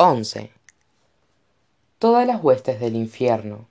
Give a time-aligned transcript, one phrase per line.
[0.00, 0.52] 11.
[1.98, 3.66] Todas las huestes del infierno.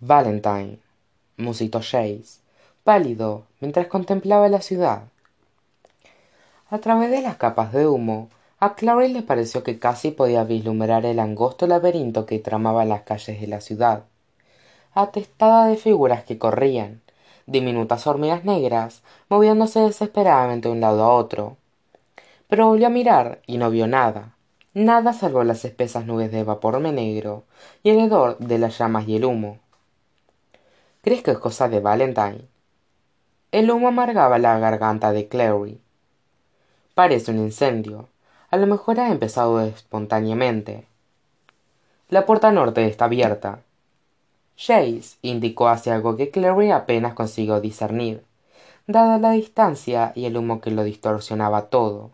[0.00, 0.80] Valentine,
[1.36, 2.40] musitó Jace,
[2.82, 5.04] pálido, mientras contemplaba la ciudad.
[6.70, 11.06] A través de las capas de humo, a Clary le pareció que casi podía vislumbrar
[11.06, 14.02] el angosto laberinto que tramaba las calles de la ciudad,
[14.92, 17.00] atestada de figuras que corrían,
[17.46, 21.58] diminutas hormigas negras, moviéndose desesperadamente de un lado a otro,
[22.48, 24.36] pero volvió a mirar y no vio nada.
[24.74, 27.44] Nada salvo las espesas nubes de vapor negro
[27.82, 29.58] y el hedor de las llamas y el humo.
[31.02, 32.48] Crees que es cosa de valentine
[33.54, 35.80] el humo amargaba la garganta de clary.
[36.96, 38.08] Parece un incendio.
[38.50, 40.88] A lo mejor ha empezado espontáneamente.
[42.08, 43.60] La puerta norte está abierta.
[44.58, 48.24] Jace indicó hacia algo que Clary apenas consiguió discernir,
[48.88, 52.10] dada la distancia y el humo que lo distorsionaba todo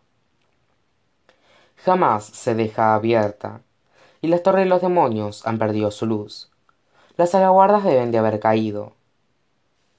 [1.85, 3.61] jamás se deja abierta
[4.21, 6.51] y las torres de los demonios han perdido su luz.
[7.17, 8.93] Las alaguardas deben de haber caído.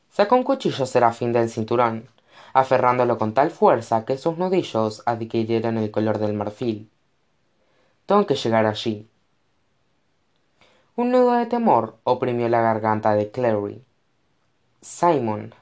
[0.10, 2.08] Sacó un cuchillo serafín del cinturón
[2.54, 6.90] aferrándolo con tal fuerza que sus nudillos adquirieron el color del marfil.
[8.06, 9.08] Tengo que llegar allí.
[10.96, 13.84] Un nudo de temor oprimió la garganta de clary.
[14.82, 15.54] Simon.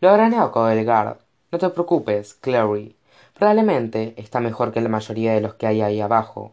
[0.00, 1.18] Lo evocado del guard
[1.50, 2.94] no te preocupes clary
[3.34, 6.52] probablemente está mejor que la mayoría de los que hay ahí abajo.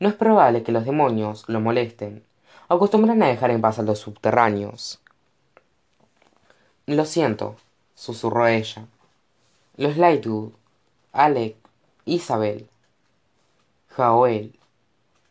[0.00, 2.24] No es probable que los demonios lo molesten.
[2.68, 5.00] Acostumbran a dejar en paz a los subterráneos.
[6.86, 7.56] Lo siento
[7.94, 8.86] susurró ella.
[9.76, 10.52] Los lightwood
[11.12, 11.56] alec
[12.04, 12.68] isabel
[13.88, 14.58] jaoel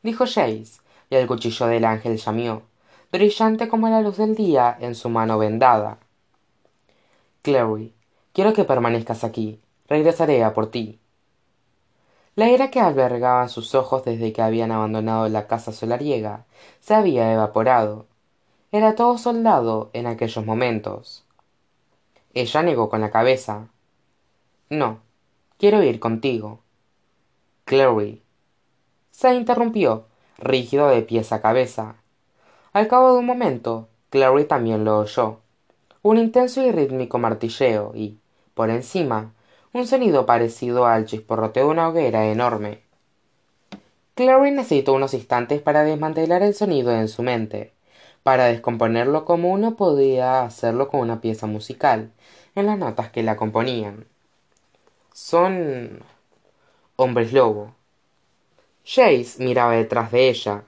[0.02, 2.64] dijo Jace y el cuchillo del ángel llamió
[3.12, 6.00] brillante como la luz del día en su mano vendada.
[7.44, 7.94] Clary
[8.34, 9.60] quiero que permanezcas aquí
[9.94, 11.00] regresaré a por ti.
[12.36, 16.46] La ira que albergaban sus ojos desde que habían abandonado la casa solariega
[16.80, 18.08] se había evaporado.
[18.72, 21.26] Era todo soldado en aquellos momentos.
[22.34, 23.68] Ella negó con la cabeza.
[24.72, 24.98] No
[25.60, 26.62] quiero ir contigo.
[27.66, 28.24] Clary
[29.12, 30.08] se interrumpió
[30.40, 31.98] rígido de pies a cabeza.
[32.74, 35.42] Al cabo de un momento clary también lo oyó.
[36.02, 38.18] Un intenso y rítmico martilleo y
[38.56, 39.34] por encima
[39.74, 42.82] un sonido parecido al chisporroteo de una hoguera enorme.
[44.16, 47.74] Clary necesitó unos instantes para desmantelar el sonido en su mente.
[48.22, 52.12] Para descomponerlo como uno podía hacerlo con una pieza musical
[52.56, 54.06] en las notas que la componían.
[55.12, 56.00] Son
[56.96, 57.74] hombres lobo.
[58.86, 60.64] Jace miraba detrás de ella.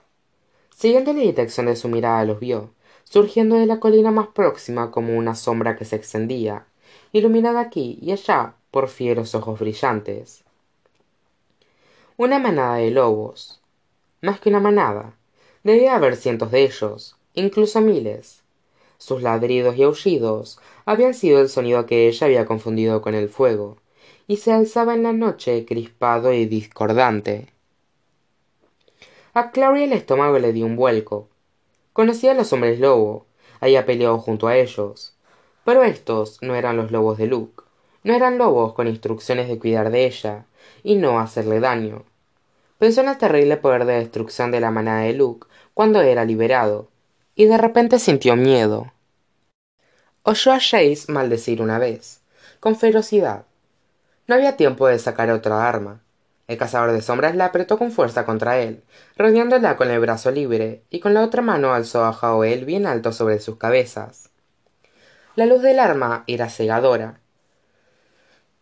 [0.75, 5.16] Siguiendo la dirección de su mirada los vio surgiendo de la colina más próxima como
[5.16, 6.66] una sombra que se extendía
[7.13, 10.44] iluminada aquí y allá por fieros ojos brillantes.
[12.18, 13.62] Una manada de lobos
[14.22, 15.13] más que una manada
[15.63, 18.44] debía haber cientos de ellos incluso miles.
[18.97, 23.78] Sus ladridos y aullidos habían sido el sonido que ella había confundido con el fuego
[24.28, 27.53] y se alzaba en la noche crispado y discordante.
[29.34, 31.30] A clary el estómago le dio un vuelco.
[31.94, 33.25] Conocía a los hombres lobo
[33.62, 35.16] había peleado junto a ellos
[35.64, 37.65] pero estos no eran los lobos de luke
[38.05, 40.45] no eran lobos con instrucciones de cuidar de ella
[40.83, 42.03] y no hacerle daño.
[42.77, 46.88] Pensó en el terrible poder de destrucción de la manada de luke cuando era liberado
[47.33, 48.93] y de repente sintió miedo.
[50.21, 52.21] Oyó a Jace maldecir una vez
[52.59, 53.45] con ferocidad.
[54.27, 56.01] No había tiempo de sacar otra arma.
[56.47, 58.83] El cazador de sombras la apretó con fuerza contra él
[59.17, 63.11] rodeándola con el brazo libre y con la otra mano alzó a Jaoel bien alto
[63.11, 64.29] sobre sus cabezas.
[65.35, 67.19] La luz del arma era cegadora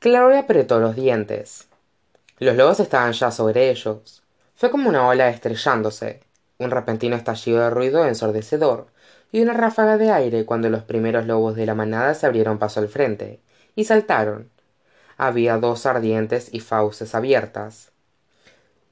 [0.03, 1.69] clary apretó los dientes.
[2.37, 4.21] Los lobos estaban ya sobre ellos.
[4.53, 6.19] Fue como una ola estrellándose
[6.57, 8.87] un repentino estallido de ruido ensordecedor
[9.31, 12.81] y una ráfaga de aire cuando los primeros lobos de la manada se abrieron paso
[12.81, 13.39] al frente
[13.77, 14.49] y saltaron.
[15.15, 17.93] Había dos ardientes y fauces abiertas.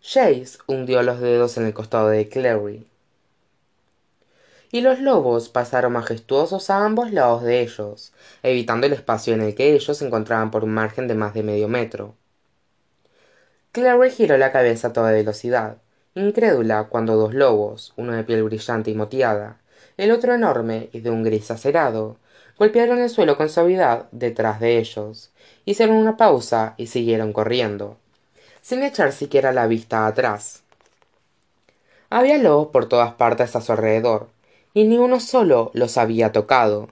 [0.01, 2.87] Jace hundió los dedos en el costado de clary
[4.71, 9.55] y los lobos pasaron majestuosos a ambos lados de ellos evitando el espacio en el
[9.55, 12.15] que ellos se encontraban por un margen de más de medio metro.
[13.73, 15.77] Clary giró la cabeza a toda velocidad
[16.15, 19.57] incrédula cuando dos lobos uno de piel brillante y moteada
[19.97, 22.17] el otro enorme y de un gris acerado
[22.57, 25.31] golpearon el suelo con suavidad detrás de ellos
[25.65, 27.97] hicieron una pausa y siguieron corriendo
[28.61, 30.61] sin echar siquiera la vista atrás.
[32.09, 34.29] Había lobos por todas partes a su alrededor
[34.73, 36.89] y ni uno solo los había tocado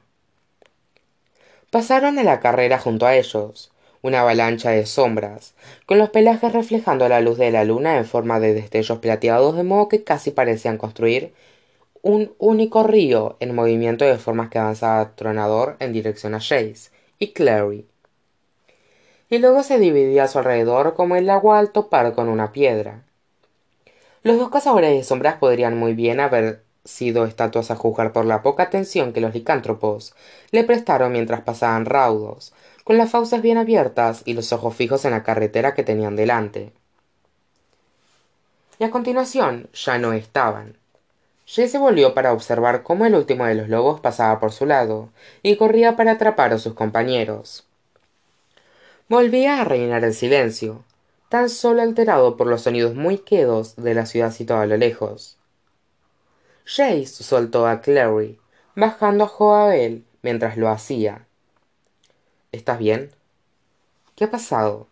[1.70, 3.72] pasaron a la carrera junto a ellos
[4.02, 5.56] una avalancha de sombras,
[5.86, 9.64] con los pelajes reflejando la luz de la luna en forma de destellos plateados de
[9.64, 11.34] modo que casi parecían construir
[12.02, 17.34] un único río en movimiento de formas que avanzaba tronador en dirección a Jace y
[17.34, 17.86] Clary.
[19.30, 23.04] Y luego se dividía a su alrededor como el agua al topar con una piedra.
[24.24, 28.42] Los dos cazadores de sombras podrían muy bien haber sido estatuas a juzgar por la
[28.42, 30.16] poca atención que los licántropos
[30.52, 32.54] le prestaron mientras pasaban raudos,
[32.84, 36.74] con las fauces bien abiertas y los ojos fijos en la carretera que tenían delante.
[38.80, 40.78] Y a continuación ya no estaban.
[41.46, 45.10] Jay se volvió para observar cómo el último de los lobos pasaba por su lado
[45.42, 47.66] y corría para atrapar a sus compañeros.
[49.10, 50.84] Volvía a reinar el silencio,
[51.30, 55.39] tan solo alterado por los sonidos muy quedos de la ciudad situada a lo lejos.
[56.72, 58.40] Jace soltó a Clary,
[58.76, 61.26] bajando a Joabel mientras lo hacía.
[62.52, 63.10] ¿Estás bien?
[64.16, 64.88] ¿Qué ha pasado?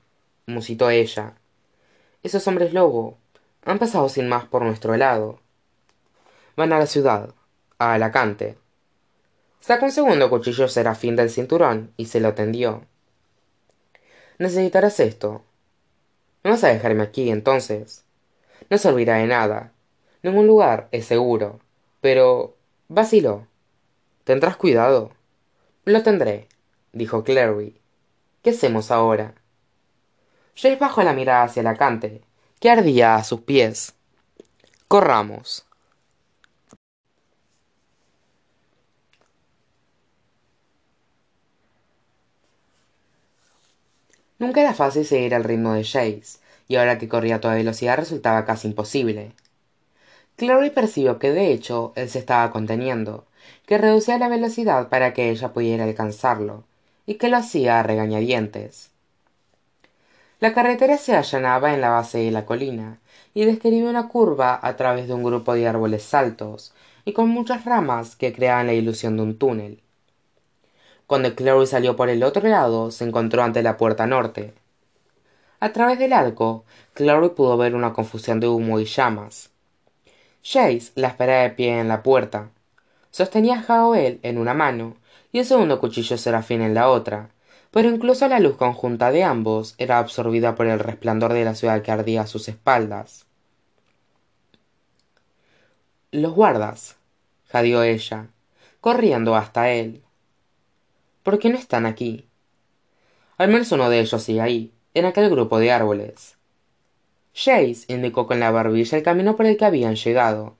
[0.48, 1.36] musitó ella.
[2.24, 3.20] Esos hombres lobo
[3.64, 5.40] han pasado sin más por nuestro lado.
[6.56, 7.36] Van a la ciudad,
[7.78, 8.58] a Alacante.
[9.60, 12.86] Sacó un segundo cuchillo serafín del cinturón y se lo tendió.
[14.40, 15.44] Necesitarás esto.
[16.44, 18.04] No vas a dejarme aquí, entonces.
[18.72, 19.74] No servirá de nada.
[20.24, 21.60] Ningún lugar es seguro.
[22.02, 22.56] Pero.
[22.88, 23.48] vacilo.
[24.24, 25.12] ¿Tendrás cuidado?
[25.86, 26.48] Lo tendré,
[26.92, 27.80] dijo Clary.
[28.44, 29.36] ¿Qué hacemos ahora?
[30.56, 32.22] Jace bajó la mirada hacia Alacante,
[32.60, 33.94] que ardía a sus pies.
[34.88, 35.66] Corramos.
[44.40, 47.98] Nunca era fácil seguir el ritmo de Jace, y ahora que corría a toda velocidad
[47.98, 49.34] resultaba casi imposible.
[50.38, 53.26] Clary percibió que de hecho él se estaba conteniendo,
[53.66, 56.64] que reducía la velocidad para que ella pudiera alcanzarlo,
[57.06, 58.92] y que lo hacía a regañadientes.
[60.40, 63.00] La carretera se allanaba en la base de la colina,
[63.34, 66.74] y describía una curva a través de un grupo de árboles altos
[67.06, 69.82] y con muchas ramas que creaban la ilusión de un túnel.
[71.08, 74.54] Cuando Clary salió por el otro lado, se encontró ante la puerta norte.
[75.60, 79.52] A través del arco, Clary pudo ver una confusión de humo y llamas.
[80.50, 82.52] Jace la esperaba de pie en la puerta.
[83.12, 84.96] Sostenía a Jaoel en una mano
[85.34, 87.32] y el segundo cuchillo serafín en la otra,
[87.70, 91.82] pero incluso la luz conjunta de ambos era absorbida por el resplandor de la ciudad
[91.82, 93.26] que ardía a sus espaldas.
[96.12, 96.96] Los guardas,
[97.48, 98.28] jadeó ella,
[98.80, 100.02] corriendo hasta él.
[101.24, 102.26] ¿Por qué no están aquí?
[103.38, 106.37] Al menos uno de ellos sigue ahí, en aquel grupo de árboles.
[107.38, 110.56] Jace indicó con la barbilla el camino por el que habían llegado.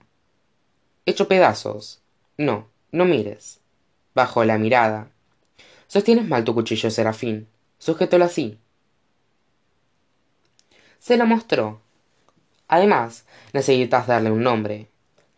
[1.06, 2.00] Hecho pedazos.
[2.36, 3.58] No, no mires.
[4.14, 5.10] Bajó la mirada.
[5.88, 7.48] Sostienes mal tu cuchillo, Serafín.
[7.78, 8.60] Sujétalo así.
[11.00, 11.80] Se lo mostró.
[12.68, 14.86] Además, necesitas darle un nombre.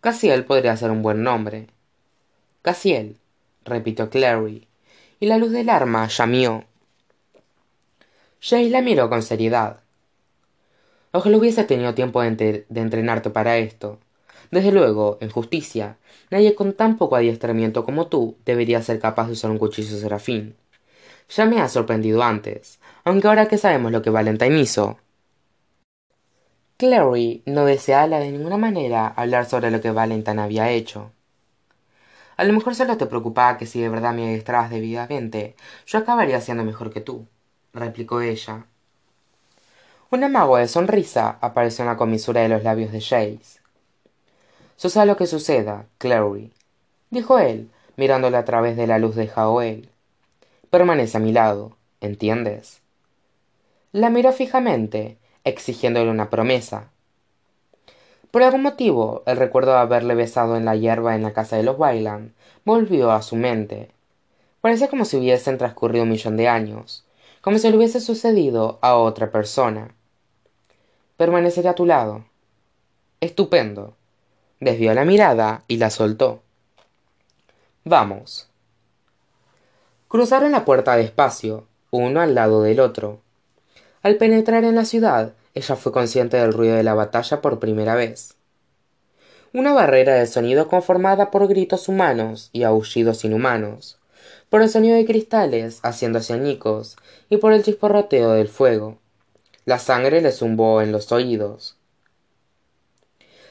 [0.02, 1.69] Casiel podría ser un buen nombre.
[2.60, 3.16] Casiel,
[3.64, 4.69] repitió Clary,
[5.20, 6.64] y la luz del arma llamió.
[8.42, 9.81] Jace la miró con seriedad.
[11.12, 13.99] Ojalá hubiese tenido tiempo de, entrenarte para esto.
[14.51, 15.97] Desde luego, en justicia,
[16.31, 20.57] nadie con tan poco adiestramiento como tú debería ser capaz de usar un cuchillo serafín.
[21.29, 24.99] Ya me ha sorprendido antes, aunque ahora que sabemos lo que Valentine hizo.
[26.76, 31.12] Clary no deseaba de ninguna manera hablar sobre lo que Valentine había hecho.
[32.37, 36.40] A lo mejor solo te preocupaba que si de verdad me adiestrabas debidamente, yo acabaría
[36.40, 37.26] siendo mejor que tú,
[37.75, 38.67] replicó ella.
[40.11, 43.61] Un amago de sonrisa apareció en la comisura de los labios de Jace.
[44.76, 46.52] Suceda lo que suceda, Clary,
[47.11, 49.88] dijo él, mirándole a través de la luz de Jaoel.
[50.71, 52.81] Permanece a mi lado, ¿entiendes?
[53.93, 56.90] La miró fijamente, exigiéndole una promesa,
[58.31, 61.64] por algún motivo, el recuerdo de haberle besado en la hierba en la casa de
[61.64, 62.33] los Wayland
[62.64, 63.90] volvió a su mente.
[64.61, 67.05] Parecía como si hubiesen transcurrido un millón de años,
[67.40, 69.97] como si le hubiese sucedido a otra persona.
[71.21, 72.25] Permaneceré a tu lado.
[73.21, 73.95] Estupendo.
[74.59, 76.41] Desvió la mirada y la soltó.
[77.85, 78.49] Vamos.
[80.09, 83.21] Cruzaron la puerta despacio, uno al lado del otro.
[84.00, 87.97] Al penetrar en la ciudad, ella fue consciente del ruido de la batalla por primera
[87.97, 88.37] vez.
[89.53, 93.99] Una barrera de sonido conformada por gritos humanos y aullidos inhumanos,
[94.49, 96.97] por el sonido de cristales haciéndose añicos
[97.29, 98.97] y por el chisporroteo del fuego.
[99.67, 101.76] La sangre le zumbó en los oídos.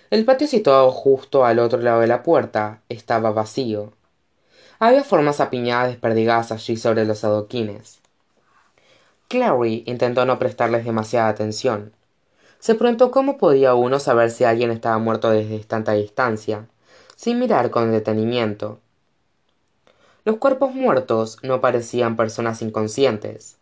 [0.10, 3.94] El patio situado justo al otro lado de la puerta estaba vacío.
[4.80, 8.00] Había formas apiñadas desperdigadas allí sobre los adoquines.
[9.28, 11.94] Clary intentó no prestarles demasiada atención.
[12.58, 16.66] Se preguntó cómo podía uno saber si alguien estaba muerto desde tanta distancia,
[17.16, 18.80] sin mirar con detenimiento.
[20.26, 23.59] Los cuerpos muertos no parecían personas inconscientes.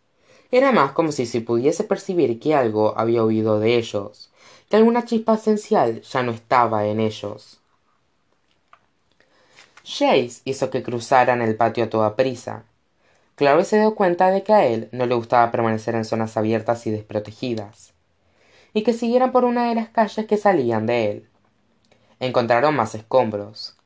[0.50, 4.30] Era más como si se pudiese percibir que algo había huido de ellos,
[4.70, 7.60] que alguna chispa esencial ya no estaba en ellos.
[9.82, 12.64] Chase hizo que cruzaran el patio a toda prisa.
[13.36, 16.86] Clary se dio cuenta de que a él no le gustaba permanecer en zonas abiertas
[16.86, 17.92] y desprotegidas,
[18.72, 21.28] y que siguieran por una de las calles que salían de él.
[22.20, 23.76] Encontraron más escombros.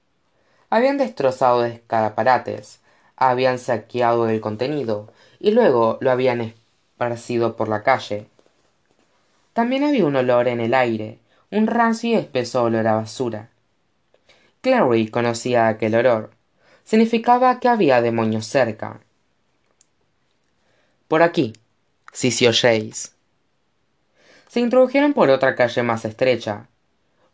[0.71, 2.81] Habían destrozado escaparates,
[3.17, 8.29] habían saqueado el contenido y luego lo habían esparcido por la calle.
[9.53, 11.19] También había un olor en el aire,
[11.51, 13.51] un rancio y espeso olor a basura.
[14.61, 16.31] Clary conocía aquel olor.
[16.85, 19.01] Significaba que había demonios cerca.
[21.09, 21.55] Por aquí,
[22.13, 23.11] sisió Jace.
[24.47, 26.69] Se introdujeron por otra calle más estrecha.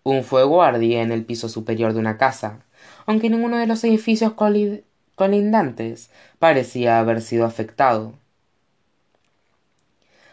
[0.03, 2.65] Un fuego ardía en el piso superior de una casa,
[3.05, 4.33] aunque ninguno de los edificios
[5.19, 8.15] colindantes parecía haber sido afectado.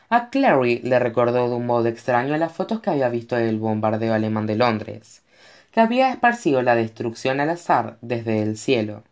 [0.10, 4.14] A Clary le recordó de un modo extraño las fotos que había visto del bombardeo
[4.14, 5.24] alemán de Londres,
[5.72, 9.04] que había esparcido la destrucción al azar desde el cielo.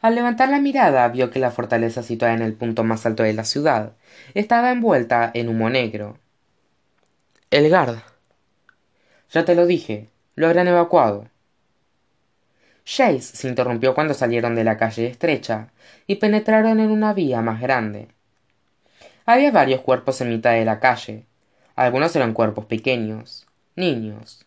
[0.00, 3.34] Al levantar la mirada vio que la fortaleza situada en el punto más alto de
[3.34, 3.92] la ciudad
[4.34, 6.18] estaba envuelta en humo negro.
[7.50, 7.98] El guard.
[9.30, 11.31] Ya te lo dije, lo habrán evacuado.
[12.84, 15.68] Chase se interrumpió cuando salieron de la calle estrecha
[16.06, 18.08] y penetraron en una vía más grande.
[19.24, 21.24] Había varios cuerpos en mitad de la calle.
[21.76, 23.46] Algunos eran cuerpos pequeños,
[23.76, 24.44] niños.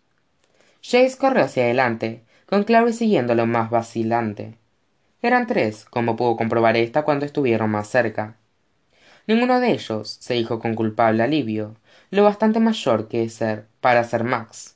[0.81, 4.55] Chase corrió hacia adelante, con Clary siguiéndolo más vacilante.
[5.21, 8.35] Eran tres, como pudo comprobar ésta cuando estuvieron más cerca.
[9.27, 11.75] Ninguno de ellos, se dijo con culpable alivio,
[12.11, 14.74] lo bastante mayor que ser para ser Max.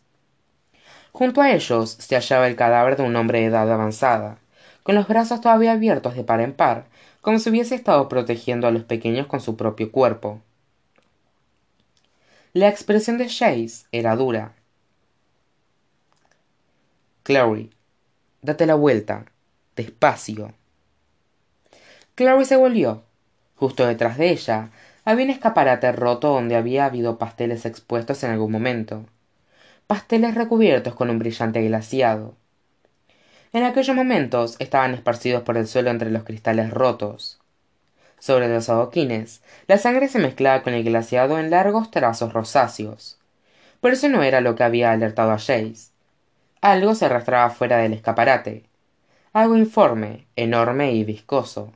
[1.11, 4.37] Junto a ellos se hallaba el cadáver de un hombre de edad avanzada,
[4.83, 6.85] con los brazos todavía abiertos de par en par,
[7.21, 10.41] como si hubiese estado protegiendo a los pequeños con su propio cuerpo.
[12.53, 14.53] La expresión de Chase era dura.
[17.23, 17.69] Clary,
[18.41, 19.25] date la vuelta,
[19.75, 20.53] despacio.
[22.15, 23.03] Clary se volvió.
[23.55, 24.71] Justo detrás de ella
[25.05, 29.05] había un escaparate roto donde había habido pasteles expuestos en algún momento.
[29.89, 32.35] Pasteles recubiertos con un brillante glaciado.
[33.53, 37.39] En aquellos momentos estaban esparcidos por el suelo entre los cristales rotos.
[38.19, 43.17] Sobre los adoquines, la sangre se mezclaba con el glaciado en largos trazos rosáceos.
[43.81, 45.89] Pero eso no era lo que había alertado a Jace.
[46.61, 48.65] Algo se arrastraba fuera del escaparate,
[49.33, 51.73] algo informe, enorme y viscoso.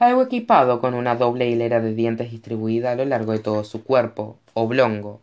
[0.00, 3.84] Algo equipado con una doble hilera de dientes distribuida a lo largo de todo su
[3.84, 5.20] cuerpo, oblongo,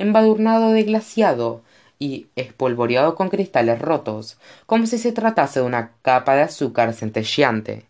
[0.00, 1.62] embadurnado de glaciado
[1.98, 7.86] y espolvoreado con cristales rotos, como si se tratase de una capa de azúcar centelleante.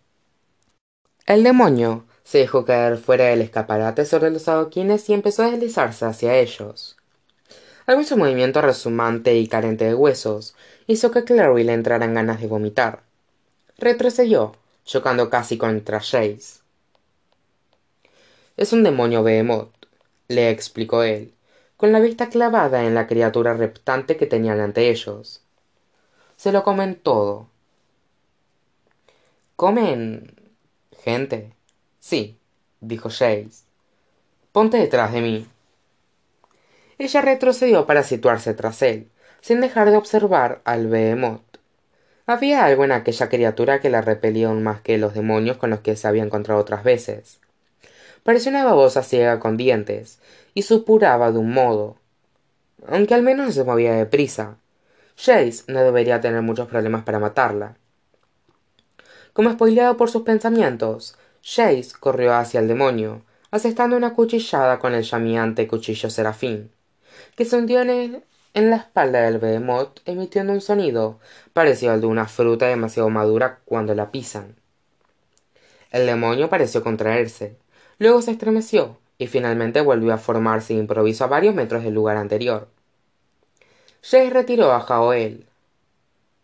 [1.27, 6.05] El demonio se dejó caer fuera del escaparate sobre los adoquines y empezó a deslizarse
[6.05, 6.97] hacia ellos.
[7.87, 10.55] Algún su movimiento resumante y carente de huesos
[10.87, 13.03] hizo que Clary le entraran ganas de vomitar.
[13.79, 16.61] Retrocedió, chocando casi contra Jace.
[18.57, 19.73] Es un demonio Behemoth,
[20.29, 21.33] le explicó él,
[21.81, 25.43] con la vista clavada en la criatura reptante que tenían ante ellos.
[26.37, 27.49] Se lo comen todo.
[29.57, 30.35] ¿Comen
[31.03, 31.55] gente?
[31.99, 32.39] Sí,
[32.81, 33.65] dijo Jace.
[34.53, 35.49] Ponte detrás de mí
[37.01, 39.09] ella retrocedió para situarse tras él,
[39.41, 41.41] sin dejar de observar al behemoth.
[42.27, 45.81] Había algo en aquella criatura que la repelía aún más que los demonios con los
[45.81, 47.41] que se había encontrado otras veces.
[48.23, 50.21] Parecía una babosa ciega con dientes,
[50.55, 51.97] y supuraba de un modo.
[52.87, 54.57] Aunque al menos no se movía deprisa.
[55.17, 57.77] Jace no debería tener muchos problemas para matarla.
[59.33, 65.03] Como spoileado por sus pensamientos, Jace corrió hacia el demonio, asestando una cuchillada con el
[65.03, 66.71] llameante cuchillo serafín
[67.37, 68.23] que se hundió en,
[68.55, 71.21] la espalda del behemoth emitiendo un sonido
[71.53, 74.57] parecido al de una fruta demasiado madura cuando la pisan.
[75.91, 77.57] El demonio pareció contraerse,
[78.01, 82.17] luego se estremeció y finalmente volvió a formarse de improviso a varios metros del lugar
[82.17, 82.67] anterior.
[84.03, 85.47] Jay retiró a Jaoel.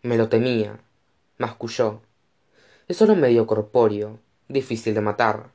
[0.03, 0.79] Me lo temía,
[1.39, 2.01] masculló.
[2.87, 5.49] Es solo medio corpóreo, difícil de matar.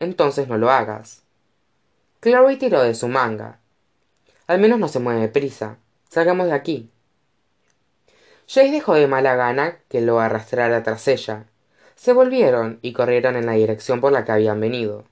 [0.00, 1.22] Entonces no lo hagas.
[2.20, 3.60] Clary tiró de su manga
[4.46, 5.78] al menos no se mueve prisa.
[6.10, 6.90] Salgamos de aquí.
[8.46, 11.46] Jace dejó de mala gana que lo arrastrara tras ella.
[12.04, 15.04] Se volvieron y corrieron en la dirección por la que habían venido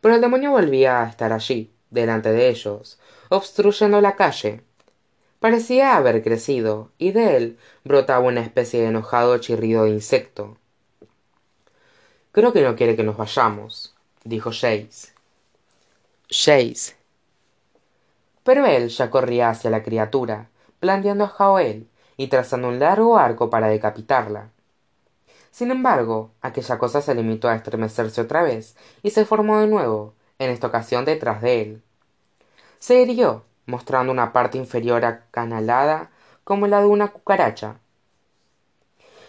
[0.00, 4.62] pero el demonio volvía a estar allí delante de ellos obstruyendo la calle
[5.40, 10.56] parecía haber crecido y de él brotaba una especie de enojado chirrido de insecto
[12.32, 13.96] creo que no quiere que nos vayamos
[14.26, 15.12] dijo Jace.
[16.28, 16.96] Jace.
[18.42, 20.48] Pero él ya corría hacia la criatura,
[20.80, 24.50] blandiendo a Jaoel y trazando un largo arco para decapitarla.
[25.56, 30.12] Sin embargo, aquella cosa se limitó a estremecerse otra vez y se formó de nuevo,
[30.38, 31.82] en esta ocasión detrás de él.
[32.78, 36.10] Se hirió, mostrando una parte inferior acanalada
[36.44, 37.78] como la de una cucaracha.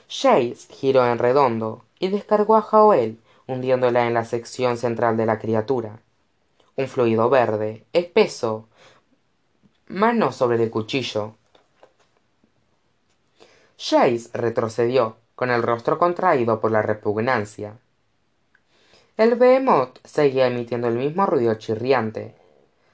[0.10, 5.40] Jace giró en redondo y descargó a Jaoel, hundiéndola en la sección central de la
[5.40, 6.02] criatura.
[6.76, 8.68] Un fluido verde, espeso,
[9.88, 11.36] mano sobre el cuchillo.
[13.78, 17.78] Jace retrocedió, con el rostro contraído por la repugnancia.
[19.18, 22.34] El behemoth seguía emitiendo el mismo ruido chirriante.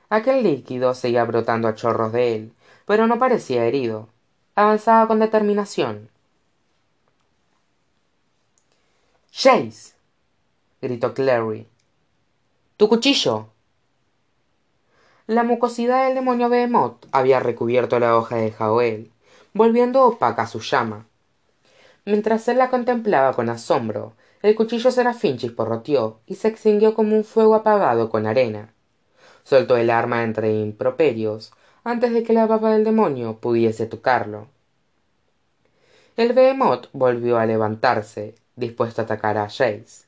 [0.09, 2.53] Aquel líquido seguía brotando a chorros de él,
[2.85, 4.09] pero no parecía herido.
[4.55, 6.09] Avanzaba con determinación.
[9.31, 9.93] Jace.
[10.81, 11.65] gritó Clary.
[12.75, 13.47] Tu cuchillo.
[15.27, 19.13] La mucosidad del demonio Behemoth había recubierto la hoja de Jaoel,
[19.53, 21.07] volviendo opaca su llama.
[22.05, 27.23] Mientras él la contemplaba con asombro, el cuchillo serafín chisporroteó y se extinguió como un
[27.23, 28.73] fuego apagado con arena.
[29.43, 31.53] Soltó el arma entre improperios
[31.85, 34.47] antes de que la baba del demonio pudiese tocarlo.
[36.15, 40.05] El Behemoth volvió a levantarse, dispuesto a atacar a Jace.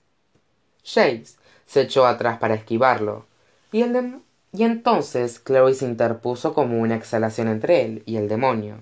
[0.84, 1.36] Jace
[1.66, 3.26] se echó atrás para esquivarlo,
[3.72, 4.20] y el,
[4.52, 8.78] y entonces Chloe se interpuso como una exhalación entre él y el demonio,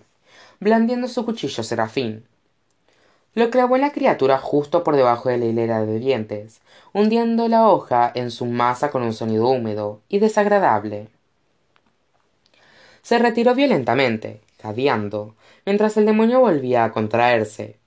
[0.60, 2.26] blandiendo su cuchillo serafín.
[3.36, 6.62] Lo clavó la criatura justo por debajo de la hilera de dientes,
[6.94, 11.08] hundiendo la hoja en su masa con un sonido húmedo y desagradable.
[13.02, 17.78] Se retiró violentamente, jadeando, mientras el demonio volvía a contraerse.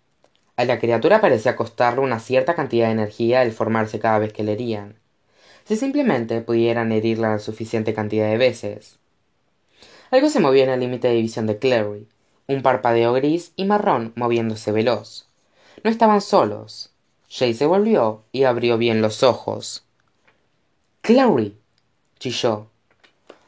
[0.57, 4.43] A la criatura parecía costarle una cierta cantidad de energía el formarse cada vez que
[4.43, 4.97] le herían
[5.67, 8.99] si simplemente pudieran herirla la suficiente cantidad de veces.
[10.13, 12.07] Algo se movía en el límite de visión de Clary,
[12.47, 15.26] un parpadeo gris y marrón moviéndose veloz.
[15.87, 16.91] No estaban solos.
[17.31, 19.85] Jay se volvió y abrió bien los ojos.
[21.01, 21.57] Clary.
[22.19, 22.67] chilló.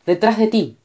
[0.06, 0.76] Detrás de ti.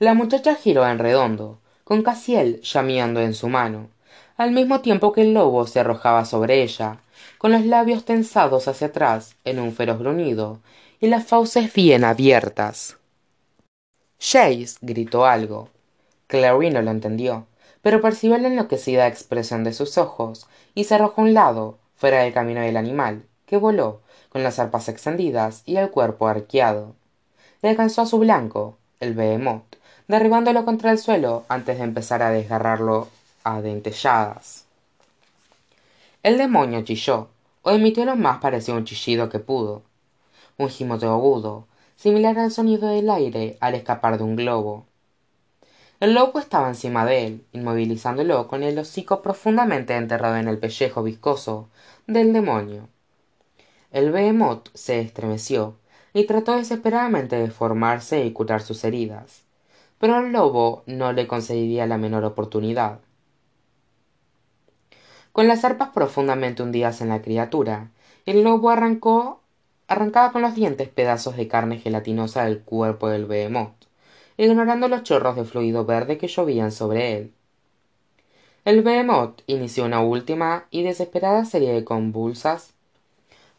[0.00, 3.88] La muchacha giró en redondo, con Casiel llameando en su mano,
[4.36, 6.98] al mismo tiempo que el lobo se arrojaba sobre ella,
[7.38, 10.58] con los labios tensados hacia atrás en un feroz gruñido
[10.98, 12.96] y las fauces bien abiertas.
[14.18, 15.68] Jace gritó algo.
[16.26, 17.46] Clary no lo entendió,
[17.82, 22.20] pero percibió la enloquecida expresión de sus ojos y se arrojó a un lado, fuera
[22.20, 26.94] del camino del animal, que voló, con las arpas extendidas y el cuerpo arqueado.
[27.62, 29.76] Le alcanzó a su blanco, el behemoth,
[30.08, 33.08] derribándolo contra el suelo antes de empezar a desgarrarlo
[33.44, 34.64] a dentelladas.
[36.22, 37.28] El demonio chilló
[37.62, 39.82] o emitió lo más parecido a un chillido que pudo.
[40.58, 41.66] Un gimoteo agudo
[41.96, 44.86] similar al sonido del aire al escapar de un globo
[46.00, 51.02] el lobo estaba encima de él inmovilizándolo con el hocico profundamente enterrado en el pellejo
[51.02, 51.68] viscoso
[52.06, 52.88] del demonio.
[53.92, 55.76] El behemoth se estremeció
[56.12, 59.44] y trató desesperadamente de formarse y curar sus heridas
[60.00, 63.00] pero el lobo no le concedía la menor oportunidad.
[65.30, 67.90] Con las arpas profundamente hundidas en la criatura
[68.26, 69.42] el lobo arrancó
[69.88, 73.79] arrancaba con los dientes pedazos de carne gelatinosa del cuerpo del behemoth
[74.44, 77.32] ignorando los chorros de fluido verde que llovían sobre él.
[78.64, 82.72] El behemoth inició una última y desesperada serie de convulsas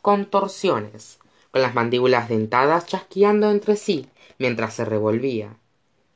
[0.01, 1.19] contorsiones
[1.51, 4.07] con las mandíbulas dentadas chasqueando entre sí
[4.39, 5.55] mientras se revolvía.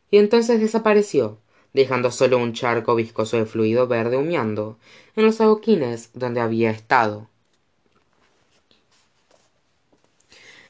[0.09, 1.37] Y entonces desapareció
[1.73, 4.79] dejando solo un charco viscoso de fluido verde humeando
[5.15, 7.27] en los adoquines donde había estado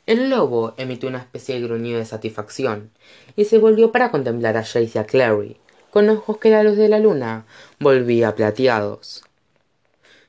[0.06, 2.92] el lobo emitió una especie de gruñido de satisfacción
[3.36, 5.58] y se volvió para contemplar a Jace y a Clary
[5.90, 7.46] con ojos que la luz de la luna
[7.80, 9.24] volvía plateados.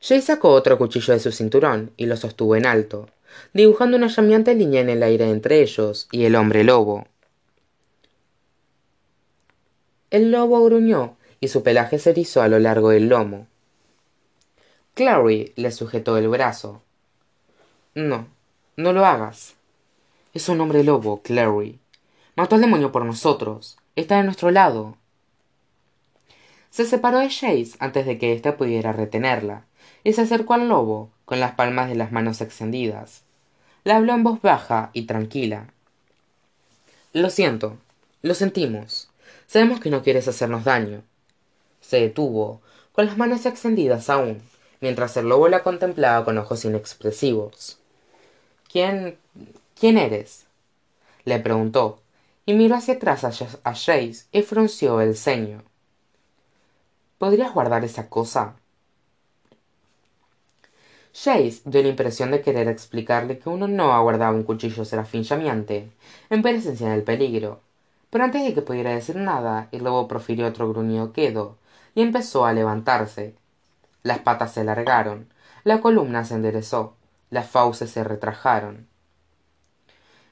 [0.01, 3.09] Jace sacó otro cuchillo de su cinturón y lo sostuvo en alto
[3.53, 7.07] dibujando una llameante línea en el aire entre ellos y el hombre lobo.
[10.11, 13.47] El lobo gruñó y su pelaje se erizó a lo largo del lomo.
[14.95, 16.81] Clary le sujetó el brazo.
[17.95, 18.35] No
[18.77, 19.56] no lo hagas
[20.37, 21.79] es un hombre lobo clary.
[22.37, 23.79] Mató al demonio por nosotros.
[23.97, 24.97] Está de nuestro lado.
[26.71, 29.65] Se separó de Jace antes de que éste pudiera retenerla
[30.05, 33.23] y se acercó al lobo con las palmas de las manos extendidas.
[33.85, 35.69] Le habló en voz baja y tranquila.
[37.13, 37.79] Lo siento
[38.23, 39.09] lo sentimos.
[39.47, 41.03] Sabemos que no quieres hacernos daño.
[41.81, 42.61] Se detuvo
[42.93, 44.43] con las manos extendidas aún
[44.81, 47.79] mientras el lobo la contemplaba con ojos inexpresivos.
[48.71, 49.17] Quién
[49.79, 50.47] quién eres
[51.25, 52.01] le preguntó
[52.47, 55.63] y miró hacia atrás a Jace y frunció el ceño.
[57.19, 58.55] Podrías guardar esa cosa
[61.13, 65.91] Jace dio la impresión de querer explicarle que uno no aguardaba un cuchillo serafín llameante
[66.31, 67.61] en presencia del peligro.
[68.11, 71.57] Pero antes de que pudiera decir nada el lobo profirió otro gruñido quedo
[71.95, 73.35] y empezó a levantarse.
[74.03, 75.29] Las patas se alargaron
[75.65, 76.95] la columna se enderezó
[77.31, 78.87] las fauces se retrajaron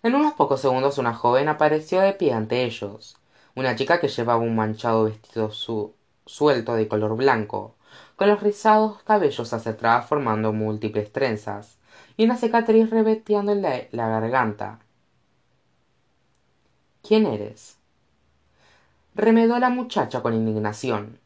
[0.05, 3.17] en unos pocos segundos una joven apareció de pie ante ellos.
[3.57, 5.51] Una chica que llevaba un manchado vestido
[6.27, 7.75] suelto de color blanco
[8.15, 11.79] con los rizados cabellos hacia formando múltiples trenzas
[12.19, 14.79] y una cicatriz reveteando la, la garganta.
[17.03, 17.79] Quién eres
[19.15, 21.19] remedó la muchacha con indignación.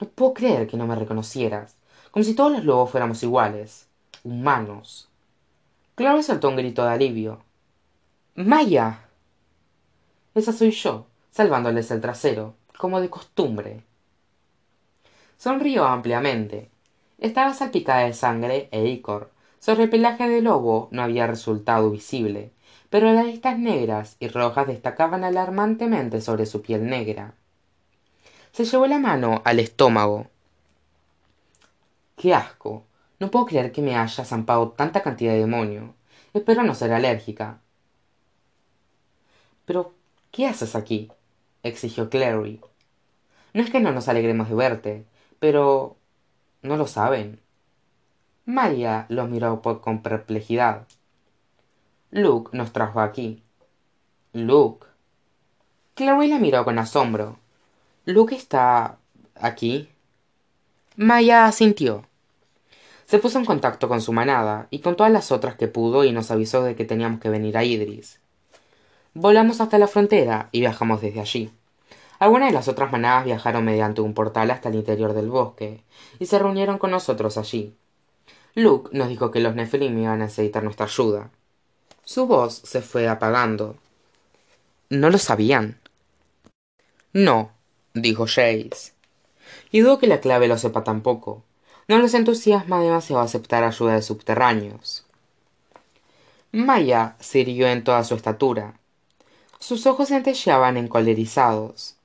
[0.00, 1.74] No puedo creer que no me reconocieras
[2.12, 3.88] como si todos los lobos fuéramos iguales
[4.22, 5.08] humanos.
[5.96, 7.47] Claro soltó un grito de alivio
[8.44, 9.00] maya.
[10.34, 13.82] Esa soy yo salvándoles el trasero como de costumbre.
[15.36, 16.70] Sonrió ampliamente.
[17.18, 22.52] Estaba salpicada de sangre e icor sobre el pelaje del lobo no había resultado visible
[22.90, 27.34] pero las listas negras y rojas destacaban alarmantemente sobre su piel negra.
[28.52, 30.26] Se llevó la mano al estómago.
[32.16, 32.84] Qué asco.
[33.18, 35.94] No puedo creer que me haya zampado tanta cantidad de demonio.
[36.32, 37.60] Espero no ser alérgica
[39.68, 39.92] pero
[40.32, 41.12] qué haces aquí
[41.62, 42.58] exigió clary.
[43.52, 45.04] No es que no nos alegremos de verte
[45.38, 45.96] pero
[46.62, 47.38] no lo saben
[48.46, 50.86] maría los miró con perplejidad.
[52.10, 53.42] Luke nos trajo aquí
[54.32, 54.86] luke
[55.94, 57.38] clary la miró con asombro.
[58.06, 58.96] Luke está
[59.34, 59.90] aquí
[60.96, 62.06] maya asintió.
[63.04, 66.12] Se puso en contacto con su manada y con todas las otras que pudo y
[66.12, 68.18] nos avisó de que teníamos que venir a idris
[69.14, 71.50] volamos hasta la frontera y viajamos desde allí.
[72.18, 75.82] Algunas de las otras manadas viajaron mediante un portal hasta el interior del bosque
[76.18, 77.74] y se reunieron con nosotros allí.
[78.54, 81.30] Luke nos dijo que los nephilim iban a necesitar nuestra ayuda.
[82.04, 83.76] Su voz se fue apagando.
[84.90, 85.78] No lo sabían.
[87.12, 87.52] No
[87.94, 88.92] dijo Jace.
[89.70, 91.44] Y dudo que la clave lo sepa tampoco.
[91.86, 95.06] No les entusiasma demasiado aceptar ayuda de subterráneos.
[96.50, 98.74] Maya se irguió en toda su estatura
[99.58, 101.96] sus ojos centelleaban encolerizados.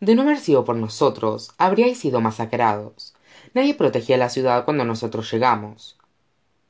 [0.00, 3.14] De no haber sido por nosotros habríais sido masacrados.
[3.54, 5.96] Nadie protegía la ciudad cuando nosotros llegamos.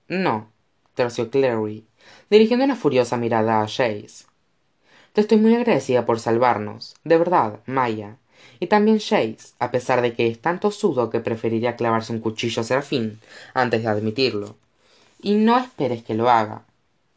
[0.09, 0.49] No
[0.95, 1.87] terció clary
[2.31, 4.27] dirigiendo una furiosa mirada a Jace.
[5.13, 8.17] Te estoy muy agradecida por salvarnos de verdad maya.
[8.59, 12.65] Y también Jace a pesar de que es tanto sudo que preferiría clavarse un cuchillo
[12.65, 13.21] serafín
[13.55, 14.57] antes de admitirlo.
[15.21, 16.65] Y no esperes que lo haga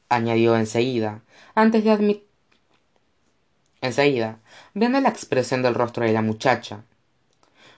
[0.09, 1.21] añadió enseguida
[1.53, 2.25] antes de admitir
[3.81, 4.39] enseguida
[4.73, 6.83] viendo la expresión del rostro de la muchacha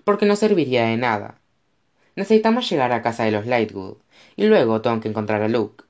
[0.08, 1.36] porque no serviría de nada.
[2.16, 3.98] Necesitamos llegar a casa de los lightwood
[4.38, 5.84] y luego tengo que encontrar a luke.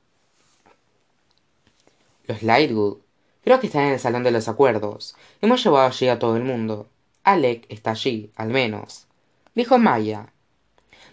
[2.26, 2.97] Los lightwood
[3.43, 5.15] creo que están en el salón de los acuerdos.
[5.39, 6.89] Hemos llevado allí a todo el mundo.
[7.23, 9.06] Alec está allí al menos.
[9.54, 10.34] Dijo maya.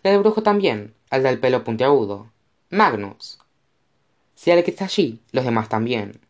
[0.03, 2.31] La del brujo también al del pelo puntiagudo.
[2.71, 3.39] Magnus
[4.35, 6.20] si alec está allí los demás también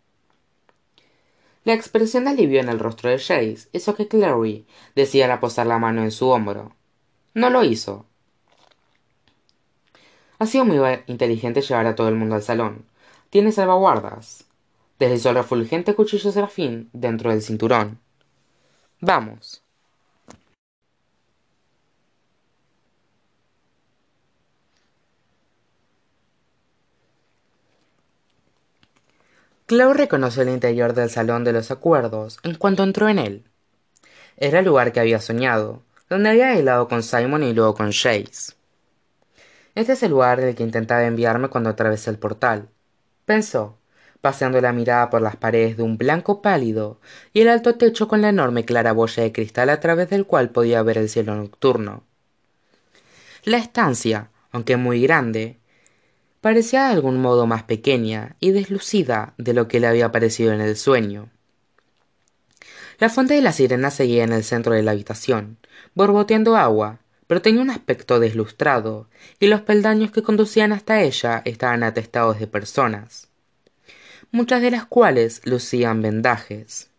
[1.65, 5.79] la expresión de alivio en el rostro de Jace hizo que Clary decidiera posar la
[5.79, 6.77] mano en su hombro.
[7.33, 8.05] No lo hizo.
[10.39, 12.85] Ha sido muy inteligente llevar a todo el mundo al salón.
[13.31, 14.45] Tiene salvaguardas.
[14.99, 17.99] Deslizó el refulgente cuchillo serafín dentro del cinturón.
[19.01, 19.64] Vamos.
[29.67, 33.45] Clau reconoció el interior del salón de los acuerdos en cuanto entró en él.
[34.37, 38.53] Era el lugar que había soñado, donde había bailado con Simon y luego con Chase.
[39.75, 42.69] Este es el lugar del que intentaba enviarme cuando atravesé el portal,
[43.25, 43.79] pensó,
[44.21, 47.01] paseando la mirada por las paredes de un blanco pálido
[47.33, 50.83] y el alto techo con la enorme claraboya de cristal a través del cual podía
[50.83, 52.05] ver el cielo nocturno.
[53.45, 55.59] La estancia, aunque muy grande,
[56.45, 60.61] parecía de algún modo más pequeña y deslucida de lo que le había parecido en
[60.61, 61.31] el sueño
[62.99, 65.57] la fuente de la sirena seguía en el centro de la habitación
[65.95, 69.09] borboteando agua pero tenía un aspecto deslustrado,
[69.41, 73.29] y los peldaños que conducían hasta ella estaban atestados de personas,
[74.31, 76.91] muchas de las cuales lucían vendajes.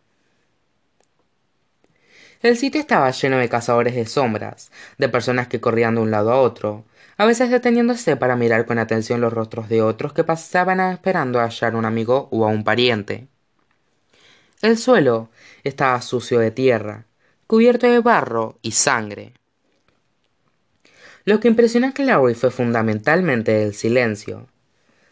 [2.42, 6.32] El sitio estaba lleno de cazadores de sombras, de personas que corrían de un lado
[6.32, 6.84] a otro,
[7.16, 11.74] a veces deteniéndose para mirar con atención los rostros de otros que pasaban esperando hallar
[11.74, 13.28] un amigo o a un pariente.
[14.62, 15.30] El suelo
[15.64, 17.04] estaba sucio de tierra,
[17.46, 19.32] cubierto de barro y sangre.
[21.24, 24.46] Lo que impresionó a Clary fue fundamentalmente el silencio.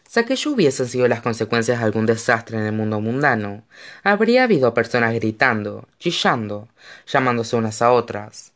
[0.07, 3.63] Si aquello hubiesen sido las consecuencias de algún desastre en el mundo mundano,
[4.03, 6.69] habría habido personas gritando, chillando,
[7.07, 8.53] llamándose unas a otras.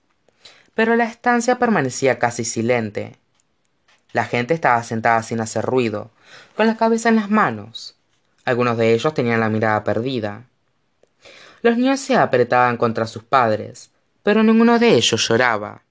[0.74, 3.18] Pero la estancia permanecía casi silente.
[4.12, 6.12] La gente estaba sentada sin hacer ruido,
[6.56, 7.96] con la cabeza en las manos.
[8.44, 10.46] Algunos de ellos tenían la mirada perdida.
[11.62, 13.92] Los niños se apretaban contra sus padres,
[14.24, 15.84] pero ninguno de ellos lloraba.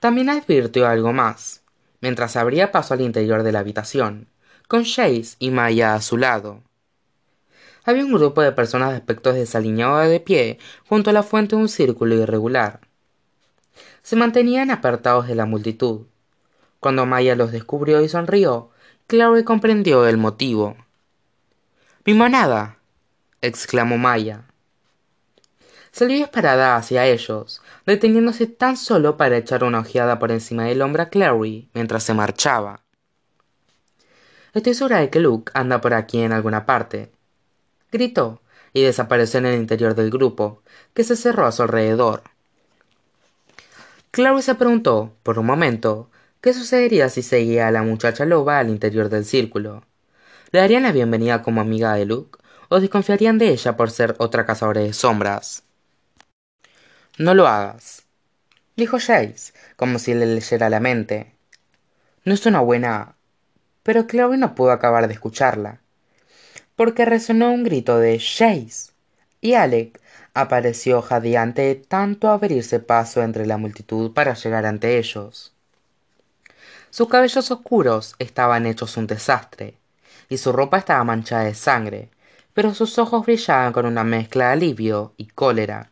[0.00, 1.62] También advirtió algo más,
[2.00, 4.28] mientras abría paso al interior de la habitación,
[4.68, 6.62] con Chase y Maya a su lado.
[7.84, 11.62] Había un grupo de personas de aspectos desaliñados de pie junto a la fuente de
[11.62, 12.80] un círculo irregular.
[14.08, 16.06] Se mantenían apartados de la multitud.
[16.80, 18.70] Cuando Maya los descubrió y sonrió,
[19.06, 20.78] Clary comprendió el motivo.
[22.06, 22.78] Mi manada.
[23.42, 24.44] exclamó Maya.
[25.92, 31.02] Salió disparada hacia ellos, deteniéndose tan solo para echar una ojeada por encima del hombro
[31.02, 32.80] a Clary mientras se marchaba.
[34.54, 37.12] Estoy segura de que Luke anda por aquí en alguna parte.
[37.92, 38.40] Gritó
[38.72, 40.62] y desapareció en el interior del grupo,
[40.94, 42.22] que se cerró a su alrededor.
[44.10, 48.70] Clary se preguntó, por un momento, qué sucedería si seguía a la muchacha loba al
[48.70, 49.84] interior del círculo.
[50.50, 52.38] ¿Le darían la bienvenida como amiga de Luke?
[52.70, 55.62] ¿O desconfiarían de ella por ser otra cazadora de sombras?
[57.18, 58.04] No lo hagas,
[58.76, 61.34] dijo Jace, como si le leyera la mente.
[62.24, 63.14] No es una buena.
[63.82, 65.80] Pero Chloe no pudo acabar de escucharla,
[66.76, 68.92] porque resonó un grito de Jace,
[69.40, 70.00] y Alec
[70.34, 75.52] apareció jadeante de tanto abrirse paso entre la multitud para llegar ante ellos.
[76.90, 79.78] Sus cabellos oscuros estaban hechos un desastre,
[80.28, 82.10] y su ropa estaba manchada de sangre,
[82.54, 85.90] pero sus ojos brillaban con una mezcla de alivio y cólera.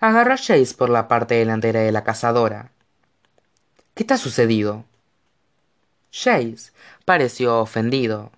[0.00, 2.70] Agarró a Jace por la parte delantera de la cazadora.
[3.94, 4.84] ¿Qué te ha sucedido?
[6.12, 6.72] Jace
[7.04, 8.30] pareció ofendido.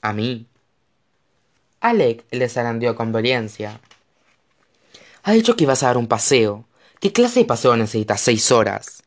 [0.00, 0.46] ¿A mí?
[1.84, 3.78] Alec le zarandeó con violencia.
[5.22, 6.64] Ha dicho que ibas a dar un paseo.
[6.98, 9.02] ¿Qué clase de paseo necesitas seis horas?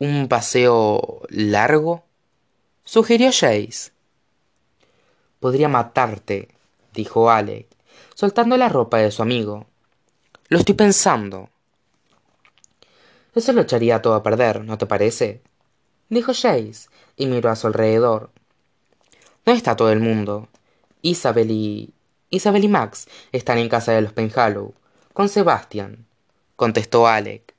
[0.00, 2.02] ¿Un paseo largo?
[2.82, 3.92] sugirió Jace.
[5.38, 6.48] Podría matarte,
[6.92, 7.68] dijo Alec,
[8.16, 9.66] soltando la ropa de su amigo.
[10.48, 11.50] Lo estoy pensando.
[13.32, 15.40] Eso lo echaría todo a perder, ¿no te parece?
[16.08, 18.32] dijo Jace, y miró a su alrededor.
[19.46, 20.48] No está todo el mundo.
[21.04, 21.92] Isabel y.
[22.30, 24.74] Isabel y Max están en casa de los Penhallow,
[25.12, 26.06] con Sebastian,
[26.56, 27.54] contestó Alec.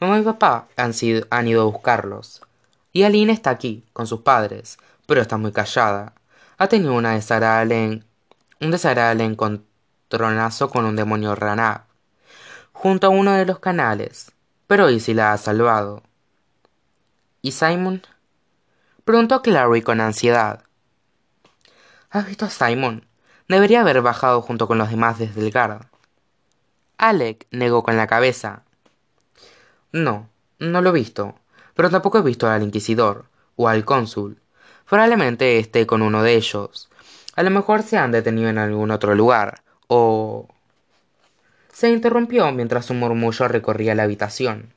[0.00, 2.40] Mamá y papá han, sido, han ido a buscarlos.
[2.92, 6.14] Y Aline está aquí, con sus padres, pero está muy callada.
[6.56, 8.02] Ha tenido una desagradable,
[8.62, 11.84] un desagradable encontronazo con un demonio rana
[12.72, 14.32] junto a uno de los canales,
[14.66, 16.02] pero Izzy la ha salvado.
[17.42, 18.02] ¿Y Simon?
[19.04, 20.65] Preguntó Clary con ansiedad.
[22.16, 23.04] ¿Has visto a Simon?
[23.48, 25.86] Debería haber bajado junto con los demás desde el guard.
[26.98, 28.62] Alec negó con la cabeza.
[29.92, 31.34] No, no lo he visto
[31.76, 34.40] pero tampoco he visto al inquisidor o al cónsul.
[34.88, 36.88] Probablemente esté con uno de ellos.
[37.36, 39.60] A lo mejor se han detenido en algún otro lugar.
[39.86, 40.48] O...
[41.70, 44.72] Se interrumpió mientras un murmullo recorría la habitación.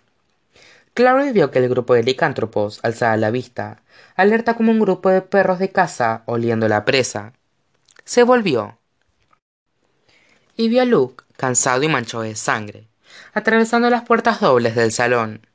[0.99, 3.83] Clary vio que el grupo de licántropos alzaba la vista,
[4.17, 7.31] alerta como un grupo de perros de caza oliendo la presa.
[8.03, 8.79] Se volvió.
[10.57, 12.89] Y vio a Luke, cansado y manchado de sangre,
[13.33, 15.47] atravesando las puertas dobles del salón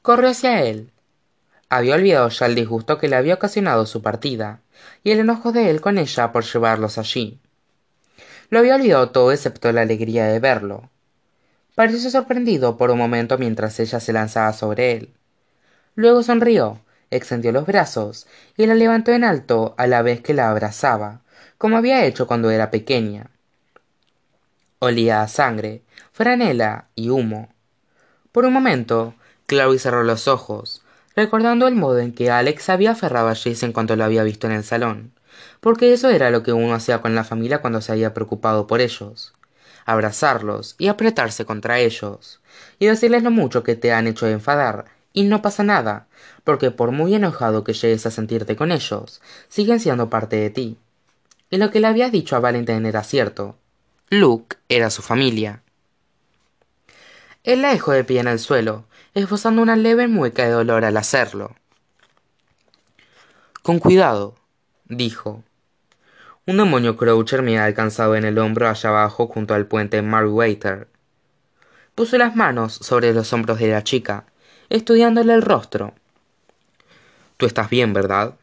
[0.00, 0.90] corrió hacia él.
[1.68, 4.62] Había olvidado ya el disgusto que le había ocasionado su partida,
[5.02, 7.40] y el enojo de él con ella por llevarlos allí.
[8.48, 10.90] Lo había olvidado todo excepto la alegría de verlo.
[11.74, 15.10] Pareció sorprendido por un momento mientras ella se lanzaba sobre él.
[15.96, 20.50] Luego sonrió, extendió los brazos y la levantó en alto a la vez que la
[20.50, 21.20] abrazaba,
[21.58, 23.30] como había hecho cuando era pequeña.
[24.78, 25.82] Olía a sangre,
[26.12, 27.48] franela y humo.
[28.30, 29.14] Por un momento
[29.48, 30.82] Chloe cerró los ojos,
[31.16, 34.46] recordando el modo en que Alex había aferrado a Jace en cuanto lo había visto
[34.46, 35.12] en el salón,
[35.60, 38.80] porque eso era lo que uno hacía con la familia cuando se había preocupado por
[38.80, 39.32] ellos.
[39.84, 42.40] Abrazarlos y apretarse contra ellos,
[42.78, 46.08] y decirles lo mucho que te han hecho enfadar, y no pasa nada,
[46.42, 50.78] porque por muy enojado que llegues a sentirte con ellos, siguen siendo parte de ti.
[51.50, 53.56] Y lo que le habías dicho a Valentine era cierto.
[54.10, 55.62] Luke era su familia.
[57.44, 60.96] Él la dejó de pie en el suelo, esbozando una leve mueca de dolor al
[60.96, 61.54] hacerlo.
[63.62, 64.34] Con cuidado,
[64.86, 65.44] dijo.
[66.46, 70.88] Un demonio Croucher me ha alcanzado en el hombro allá abajo junto al puente Waiter.
[71.94, 74.26] Puso las manos sobre los hombros de la chica,
[74.68, 75.94] estudiándole el rostro.
[77.38, 78.34] Tú estás bien, ¿verdad?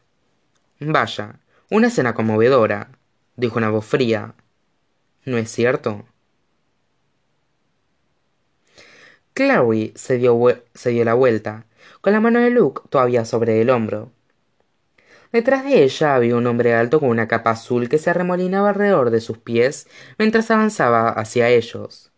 [0.80, 1.36] Vaya,
[1.70, 2.88] una escena conmovedora,
[3.36, 4.34] dijo una voz fría.
[5.24, 6.04] ¿No es cierto?
[9.32, 10.36] Clary se dio,
[10.74, 11.66] se dio la vuelta,
[12.00, 14.10] con la mano de Luke todavía sobre el hombro.
[15.32, 19.10] Detrás de ella había un hombre alto con una capa azul que se arremolinaba alrededor
[19.10, 22.10] de sus pies mientras avanzaba hacia ellos.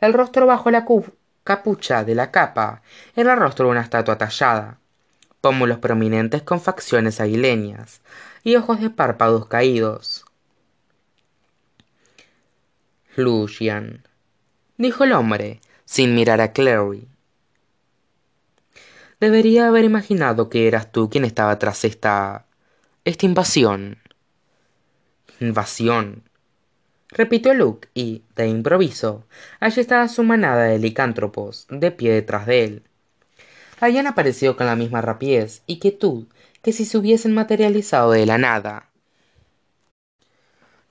[0.00, 0.86] El rostro bajo la
[1.42, 2.82] capucha de la capa
[3.16, 4.78] era el rostro de una estatua tallada,
[5.40, 8.02] pómulos prominentes con facciones aguileñas
[8.44, 10.24] y ojos de párpados caídos.
[13.16, 14.04] Lucian,
[14.76, 17.08] dijo el hombre, sin mirar a Clary.
[19.20, 22.46] Debería haber imaginado que eras tú quien estaba tras esta.
[23.04, 23.98] esta invasión.
[25.40, 26.22] Invasión.
[27.10, 29.24] repitió Luke y, de improviso,
[29.60, 32.82] allí estaba su manada de licántropos, de pie detrás de él.
[33.80, 36.26] Habían aparecido con la misma rapidez y quietud
[36.62, 38.90] que si se hubiesen materializado de la nada.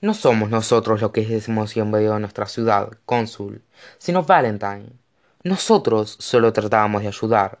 [0.00, 3.62] No somos nosotros los que hemos invadido a nuestra ciudad, cónsul,
[3.98, 4.90] sino Valentine.
[5.44, 7.60] Nosotros solo tratábamos de ayudar.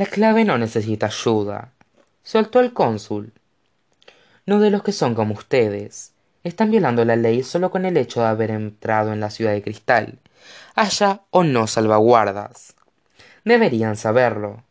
[0.00, 1.74] La clave no necesita ayuda,
[2.22, 3.34] soltó el cónsul.
[4.46, 6.14] No de los que son como ustedes.
[6.42, 9.60] Están violando la ley solo con el hecho de haber entrado en la ciudad de
[9.60, 10.18] cristal,
[10.74, 12.74] haya o no salvaguardas.
[13.44, 14.64] Deberían saberlo.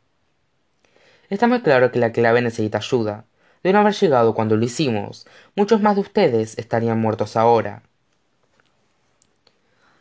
[1.29, 3.25] Está muy claro que la clave necesita ayuda.
[3.61, 7.83] De no haber llegado cuando lo hicimos, muchos más de ustedes estarían muertos ahora.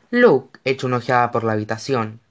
[0.09, 2.23] Luke echó una ojeada por la habitación.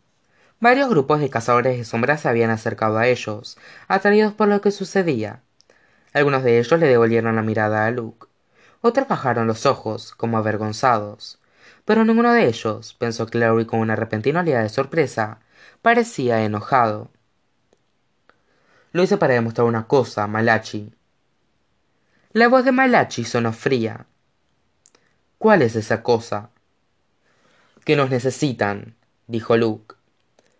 [0.59, 4.71] Varios grupos de cazadores de sombras se habían acercado a ellos, atraídos por lo que
[4.71, 5.43] sucedía.
[6.13, 8.25] Algunos de ellos le devolvieron la mirada a Luke.
[8.81, 11.39] Otros bajaron los ojos, como avergonzados.
[11.85, 15.41] Pero ninguno de ellos, pensó Clary con una repentina oleada de sorpresa,
[15.83, 17.11] parecía enojado.
[18.93, 20.91] Lo hice para demostrar una cosa, Malachi.
[22.31, 24.07] La voz de Malachi sonó fría.
[25.37, 26.49] ¿Cuál es esa cosa?
[27.85, 28.95] Que nos necesitan,
[29.27, 29.96] dijo Luke.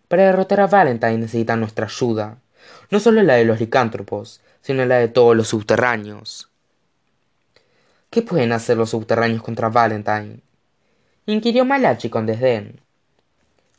[0.08, 2.38] Para derrotar a Valentine necesitan nuestra ayuda,
[2.90, 6.48] no solo la de los licántropos, sino la de todos los subterráneos.
[8.10, 10.40] ¿Qué pueden hacer los subterráneos contra Valentine?
[11.26, 12.80] inquirió Malachi con desdén.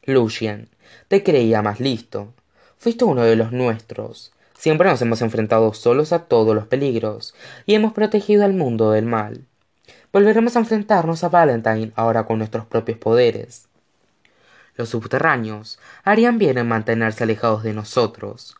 [0.06, 0.70] Lucien,
[1.08, 2.34] te creía más listo.
[2.78, 4.32] Fuiste uno de los nuestros.
[4.56, 7.34] Siempre nos hemos enfrentado solos a todos los peligros
[7.65, 9.46] y hemos protegido al mundo del mal.
[10.13, 13.68] Volveremos a enfrentarnos a Valentine ahora con nuestros propios poderes.
[14.80, 18.56] Los subterráneos harían bien en mantenerse alejados de nosotros.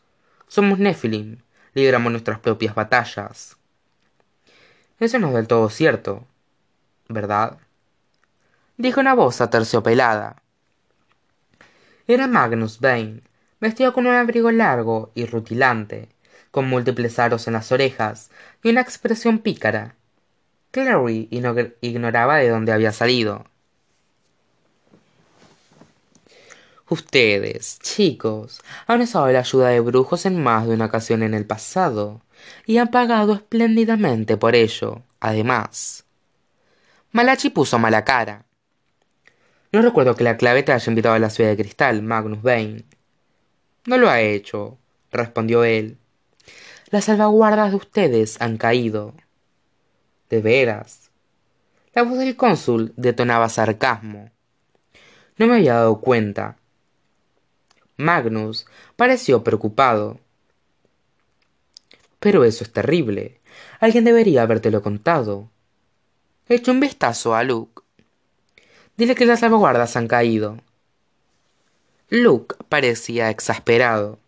[0.48, 1.38] Somos Nephilim,
[1.72, 3.56] libramos nuestras propias batallas.
[4.98, 6.26] Eso no es del todo cierto,
[7.08, 7.56] ¿verdad?
[8.76, 10.42] Dijo una voz aterciopelada.
[12.06, 13.22] Era Magnus Bane,
[13.58, 16.10] vestido con un abrigo largo y rutilante,
[16.50, 18.30] con múltiples aros en las orejas
[18.62, 19.94] y una expresión pícara.
[20.70, 21.30] Clary
[21.80, 23.46] ignoraba de dónde había salido.
[26.90, 31.46] Ustedes, chicos, han usado la ayuda de brujos en más de una ocasión en el
[31.46, 32.20] pasado,
[32.66, 36.04] y han pagado espléndidamente por ello, además.
[37.12, 38.44] Malachi puso mala cara.
[39.70, 42.82] No recuerdo que la clave te haya invitado a la ciudad de cristal, Magnus Bane.
[43.86, 44.76] No lo ha hecho,
[45.12, 45.96] respondió él.
[46.90, 49.14] Las salvaguardas de ustedes han caído.
[50.28, 51.12] De veras.
[51.94, 54.32] La voz del cónsul detonaba sarcasmo.
[55.36, 56.56] No me había dado cuenta.
[58.00, 60.18] Magnus pareció preocupado.
[62.18, 63.40] Pero eso es terrible.
[63.78, 65.50] Alguien debería habértelo contado.
[66.48, 67.82] Echó un vistazo a Luke.
[68.96, 70.58] Dile que las salvaguardas han caído.
[72.08, 74.18] Luke parecía exasperado.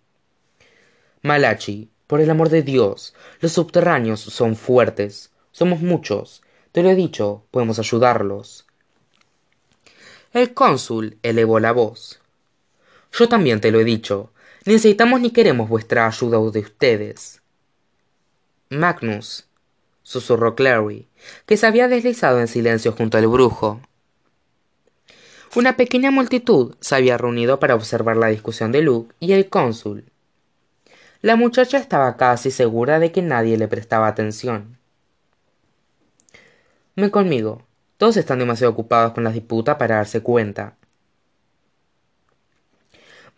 [1.23, 5.31] Malachi, por el amor de Dios, los subterráneos son fuertes.
[5.51, 6.43] Somos muchos.
[6.73, 8.67] Te lo he dicho, podemos ayudarlos.
[10.33, 12.22] El cónsul elevó la voz.
[13.13, 14.33] Yo también te lo he dicho.
[14.65, 17.43] Necesitamos ni queremos vuestra ayuda o de ustedes.
[18.71, 19.47] Magnus,
[20.03, 21.09] susurró Clary,
[21.47, 23.81] que se había deslizado en silencio junto al brujo.
[25.55, 30.07] Una pequeña multitud se había reunido para observar la discusión de Luke y el cónsul.
[31.21, 34.79] La muchacha estaba casi segura de que nadie le prestaba atención.
[36.97, 37.63] Ven conmigo.
[37.97, 40.77] Todos están demasiado ocupados con la disputa para darse cuenta.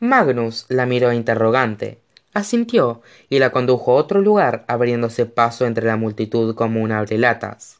[0.00, 2.00] Magnus la miró interrogante,
[2.32, 7.78] asintió y la condujo a otro lugar, abriéndose paso entre la multitud como un abrelatas.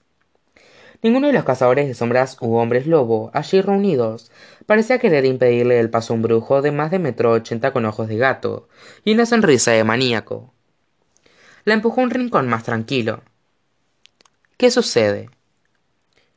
[1.03, 4.31] Ninguno de los cazadores de sombras u hombres lobo allí reunidos
[4.65, 8.09] parecía querer impedirle el paso a un brujo de más de metro ochenta con ojos
[8.09, 8.69] de gato
[9.05, 10.55] y una sonrisa de maníaco.
[11.65, 13.23] La empujó a un rincón más tranquilo.
[14.57, 15.29] ¿Qué sucede?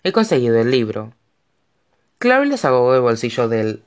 [0.04, 1.14] He conseguido el libro.
[2.18, 3.84] Clary le sacó del bolsillo del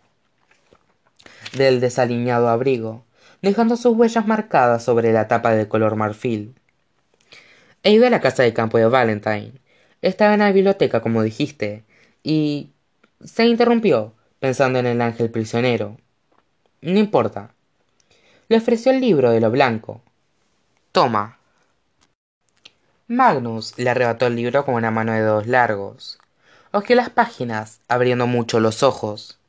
[1.52, 3.04] del desaliñado abrigo,
[3.42, 6.54] dejando sus huellas marcadas sobre la tapa de color marfil.
[7.82, 9.52] He ido a la casa de campo de Valentine,
[10.02, 11.84] estaba en la biblioteca, como dijiste,
[12.22, 12.70] y...
[13.22, 15.96] se interrumpió, pensando en el ángel prisionero.
[16.80, 17.52] No importa.
[18.48, 20.02] Le ofreció el libro de lo blanco.
[20.92, 21.38] Toma.
[23.06, 26.18] Magnus le arrebató el libro con una mano de dedos largos.
[26.72, 29.39] Hojeó las páginas, abriendo mucho los ojos.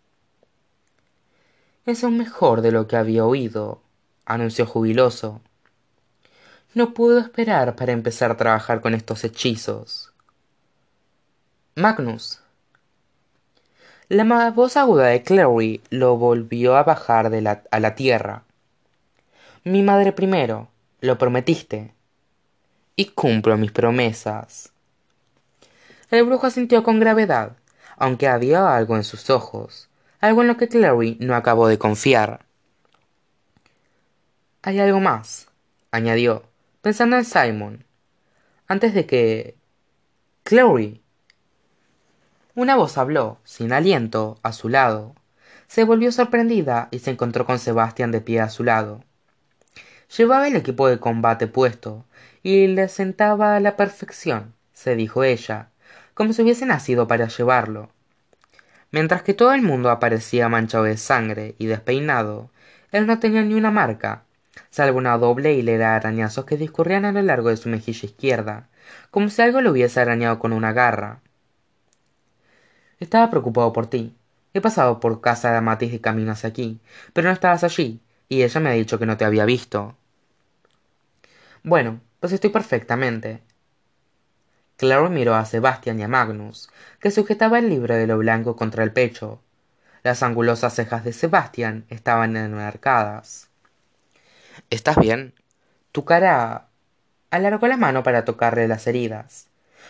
[1.85, 3.81] Es aún mejor de lo que había oído,
[4.25, 5.41] anunció jubiloso.
[6.73, 10.13] No puedo esperar para empezar a trabajar con estos hechizos.
[11.75, 12.39] Magnus.
[14.09, 17.31] La voz aguda de Clary lo volvió a bajar
[17.71, 18.43] a la tierra.
[19.63, 20.69] Mi madre primero,
[20.99, 21.93] lo prometiste.
[22.95, 24.71] Y cumplo mis promesas.
[26.11, 27.53] El brujo asintió con gravedad,
[27.97, 29.87] aunque había algo en sus ojos,
[30.21, 32.45] algo en lo que Clary no acabó de confiar.
[34.61, 35.49] Hay algo más,
[35.89, 36.43] añadió,
[36.81, 37.85] pensando en Simon,
[38.67, 39.55] antes de que...
[40.43, 41.01] Clary,
[42.53, 45.15] una voz habló, sin aliento, a su lado.
[45.67, 49.03] Se volvió sorprendida y se encontró con Sebastián de pie a su lado.
[50.17, 52.05] Llevaba el equipo de combate puesto,
[52.43, 55.69] y le sentaba a la perfección, se dijo ella,
[56.13, 57.89] como si hubiese nacido para llevarlo.
[58.91, 62.51] Mientras que todo el mundo aparecía manchado de sangre y despeinado,
[62.91, 64.23] él no tenía ni una marca,
[64.69, 68.67] salvo una doble hilera de arañazos que discurrían a lo largo de su mejilla izquierda,
[69.09, 71.21] como si algo lo hubiese arañado con una garra.
[72.99, 74.15] Estaba preocupado por ti.
[74.53, 76.81] He pasado por casa de Amatis de camino hacia aquí,
[77.13, 79.95] pero no estabas allí, y ella me ha dicho que no te había visto.
[81.63, 83.41] Bueno, pues estoy perfectamente.
[84.81, 88.83] Claro miró a Sebastián y a Magnus, que sujetaba el libro de lo blanco contra
[88.83, 89.39] el pecho.
[90.01, 93.49] Las angulosas cejas de Sebastián estaban enmarcadas.
[94.71, 95.35] ¿Estás bien?
[95.91, 96.65] Tu cara.
[97.29, 99.49] alargó la mano para tocarle las heridas.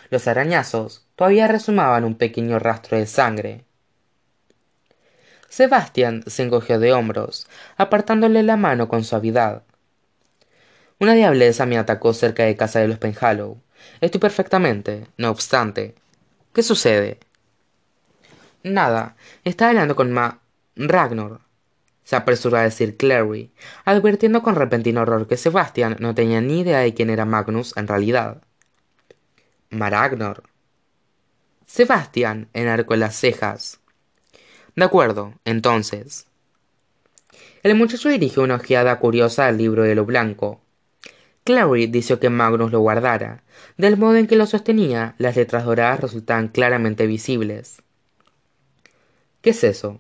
[0.10, 3.64] Los arañazos todavía resumaban un pequeño rastro de sangre.
[5.48, 9.64] Sebastián se encogió de hombros, apartándole la mano con suavidad.
[11.00, 13.58] Una diableza me atacó cerca de casa de los Penhallow.
[14.00, 15.96] Estoy perfectamente, no obstante.
[16.54, 17.20] ¿Qué sucede?
[18.64, 19.16] Nada.
[19.44, 20.40] Estaba hablando con Ma.
[20.76, 21.40] Ragnar.
[22.04, 23.52] Se apresuró a decir Clary,
[23.86, 27.88] advirtiendo con repentino horror que Sebastián no tenía ni idea de quién era Magnus en
[27.88, 28.42] realidad.
[29.70, 30.44] Maragnor.
[31.66, 33.80] Sebastián enarcó las cejas.
[34.76, 36.28] De acuerdo, entonces.
[37.64, 40.60] El muchacho dirigió una ojeada curiosa al libro de lo blanco.
[41.44, 43.44] Clary dijo que Magnus lo guardara.
[43.78, 47.82] Del modo en que lo sostenía, las letras doradas resultaban claramente visibles.
[49.42, 50.00] ¿Qué es eso?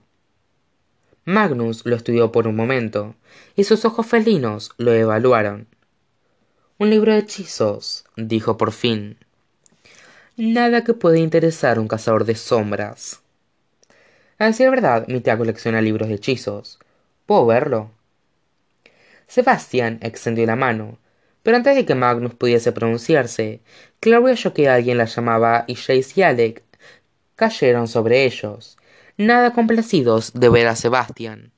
[1.25, 3.15] Magnus lo estudió por un momento,
[3.55, 5.67] y sus ojos felinos lo evaluaron.
[6.77, 9.17] Un libro de hechizos, dijo por fin.
[10.37, 13.21] Nada que pueda interesar a un cazador de sombras.
[14.37, 16.79] A decir verdad, mi tía colecciona libros de hechizos.
[17.27, 17.91] ¿Puedo verlo?
[19.27, 20.97] Sebastián extendió la mano,
[21.43, 23.61] pero antes de que Magnus pudiese pronunciarse,
[23.99, 26.63] Claudia oyó que alguien la llamaba y Jace y Alec
[27.35, 28.77] cayeron sobre ellos,
[29.17, 31.51] nada complacidos de ver a Sebastián.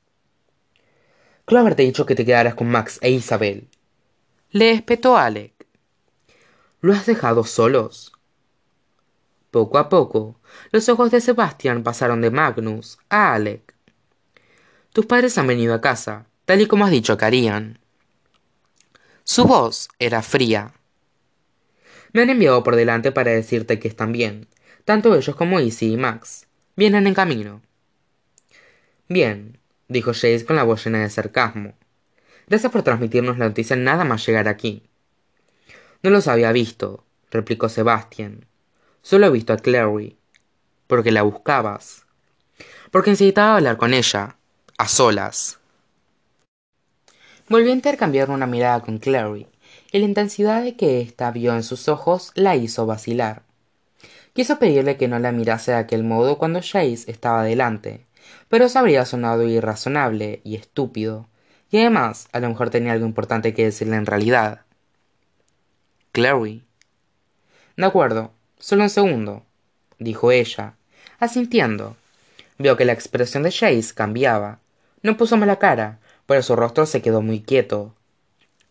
[1.45, 3.67] Creo haberte dicho que te quedaras con Max e Isabel.
[4.51, 5.51] Le espetó Alec.
[6.79, 8.13] ¿Lo has dejado solos?
[9.51, 10.39] Poco a poco,
[10.71, 13.73] los ojos de Sebastián pasaron de Magnus a Alec.
[14.93, 17.79] Tus padres han venido a casa, tal y como has dicho que harían.
[19.25, 20.73] Su voz era fría.
[22.11, 24.47] Me han enviado por delante para decirte que están bien,
[24.83, 26.45] tanto ellos como Izzy y Max.
[26.75, 27.61] Vienen en camino.
[29.07, 31.73] Bien, dijo Jace con la voz llena de sarcasmo.
[32.47, 34.83] Gracias por transmitirnos la noticia nada más llegar aquí.
[36.01, 38.45] No los había visto, replicó Sebastián.
[39.01, 40.17] Solo he visto a Clary.
[40.87, 42.05] Porque la buscabas.
[42.91, 44.37] porque necesitaba hablar con ella,
[44.77, 45.59] a solas.
[47.49, 49.47] Volvió a intercambiar una mirada con Clary,
[49.91, 53.43] y la intensidad de que ésta vio en sus ojos la hizo vacilar.
[54.33, 58.05] Quiso pedirle que no la mirase de aquel modo cuando Chase estaba delante,
[58.47, 61.27] pero eso habría sonado irrazonable y estúpido,
[61.69, 64.61] y además a lo mejor tenía algo importante que decirle en realidad.
[66.13, 66.63] Clary.
[67.75, 69.43] De acuerdo, solo un segundo,
[69.99, 70.75] dijo ella,
[71.19, 71.97] asintiendo.
[72.57, 74.59] Vio que la expresión de Chase cambiaba.
[75.01, 77.93] No puso mala cara, pero su rostro se quedó muy quieto.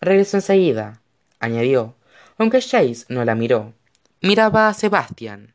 [0.00, 1.00] Regresó enseguida,
[1.38, 1.94] añadió,
[2.38, 3.72] aunque Chase no la miró.
[4.20, 5.54] Miraba a Sebastián.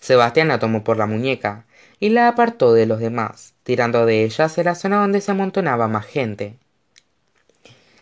[0.00, 1.66] Sebastián la tomó por la muñeca
[1.98, 5.88] y la apartó de los demás, tirando de ella hacia la zona donde se amontonaba
[5.88, 6.56] más gente.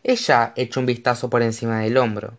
[0.04, 2.38] Ella echó un vistazo por encima del hombro.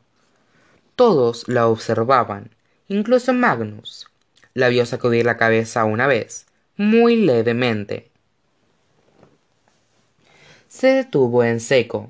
[0.95, 2.51] Todos la observaban,
[2.87, 4.07] incluso Magnus.
[4.53, 6.47] La vio sacudir la cabeza una vez,
[6.77, 8.08] muy levemente.
[10.79, 12.09] Se detuvo en seco.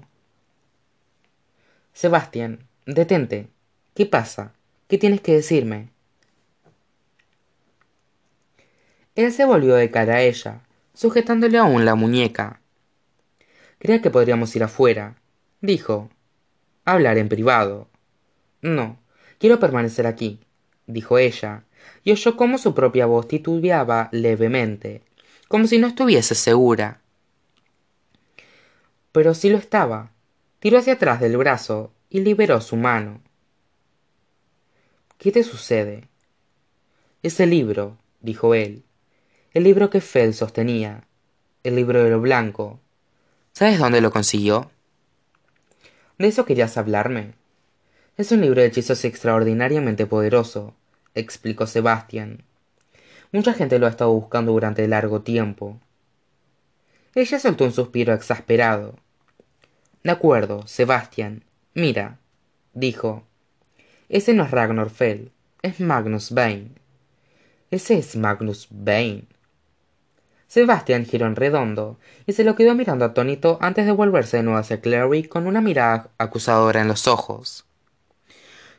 [1.91, 3.47] Sebastián, detente.
[3.95, 4.53] ¿Qué pasa?
[4.87, 5.89] ¿Qué tienes que decirme?
[9.15, 10.61] Él se volvió de cara a ella,
[10.93, 12.61] sujetándole aún la muñeca.
[13.79, 15.15] Creía que podríamos ir afuera,
[15.61, 16.11] dijo.
[16.85, 17.87] Hablar en privado.
[18.61, 18.99] No,
[19.39, 20.41] quiero permanecer aquí,
[20.85, 21.63] dijo ella,
[22.03, 25.01] y oyó cómo su propia voz titubeaba levemente,
[25.47, 27.01] como si no estuviese segura.
[29.11, 30.11] Pero sí lo estaba.
[30.59, 33.21] Tiró hacia atrás del brazo y liberó su mano.
[35.17, 36.07] ¿Qué te sucede?
[37.23, 38.83] Ese libro, dijo él,
[39.53, 41.03] el libro que Fell sostenía,
[41.63, 42.79] el libro de lo blanco.
[43.51, 44.71] ¿Sabes dónde lo consiguió?
[46.17, 47.33] ¿De eso querías hablarme?
[48.15, 50.75] Es un libro de hechizos extraordinariamente poderoso,
[51.15, 52.43] explicó Sebastián.
[53.31, 55.79] Mucha gente lo ha estado buscando durante largo tiempo.
[57.19, 58.95] Ella soltó un suspiro exasperado.
[60.05, 61.43] De acuerdo, Sebastián.
[61.73, 62.17] Mira,
[62.73, 63.23] dijo.
[64.07, 65.29] Ese no es Ragnar Fell,
[65.61, 66.69] es Magnus Bane.
[67.71, 69.25] Ese es Magnus Bane.
[70.47, 74.59] Sebastián giró en redondo y se lo quedó mirando atónito antes de volverse de nuevo
[74.59, 77.65] hacia Clary con una mirada acusadora en los ojos.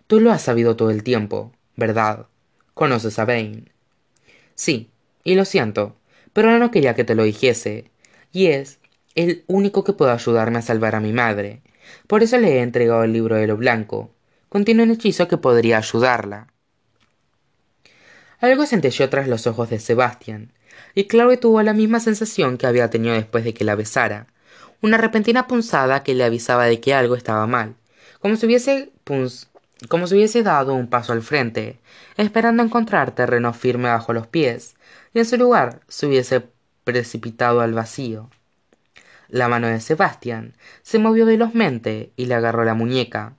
[0.07, 2.25] Tú lo has sabido todo el tiempo, ¿verdad?
[2.73, 3.65] Conoces a Bane.
[4.55, 4.89] Sí,
[5.25, 5.97] y lo siento,
[6.33, 7.91] pero no quería que te lo dijese,
[8.33, 8.79] y es
[9.15, 11.63] el único que puede ayudarme a salvar a mi madre.
[12.07, 14.11] Por eso le he entregado el libro de lo blanco.
[14.49, 16.49] Contiene un hechizo que podría ayudarla.
[18.41, 20.53] Algo centelleó tras los ojos de Sebastián,
[20.95, 24.29] y Chloe tuvo la misma sensación que había tenido después de que la besara,
[24.81, 27.75] una repentina punzada que le avisaba de que algo estaba mal,
[28.21, 28.91] como si hubiese
[29.89, 31.81] como si hubiese dado un paso al frente,
[32.17, 34.75] esperando encontrar terreno firme bajo los pies,
[35.13, 36.47] y en su lugar se hubiese
[36.93, 38.31] precipitado al vacío.
[39.29, 43.35] La mano de Sebastián se movió velozmente y le agarró la muñeca.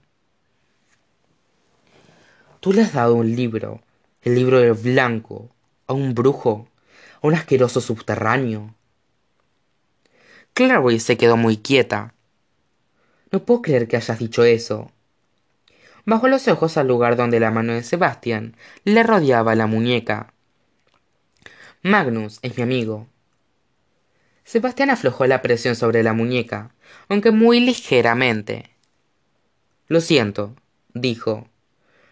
[2.60, 3.82] Tú le has dado un libro,
[4.22, 5.50] el libro del blanco,
[5.86, 6.68] a un brujo
[7.22, 8.74] un asqueroso subterráneo.
[10.54, 12.14] Clary se quedó muy quieta.
[13.30, 14.90] No puedo creer que hayas dicho eso.
[16.04, 20.34] Bajó los ojos al lugar donde la mano de Sebastián le rodeaba la muñeca.
[21.82, 23.06] Magnus es mi amigo.
[24.44, 26.72] Sebastián aflojó la presión sobre la muñeca,
[27.08, 28.70] aunque muy ligeramente.
[29.88, 30.54] Lo siento,
[30.94, 31.48] dijo.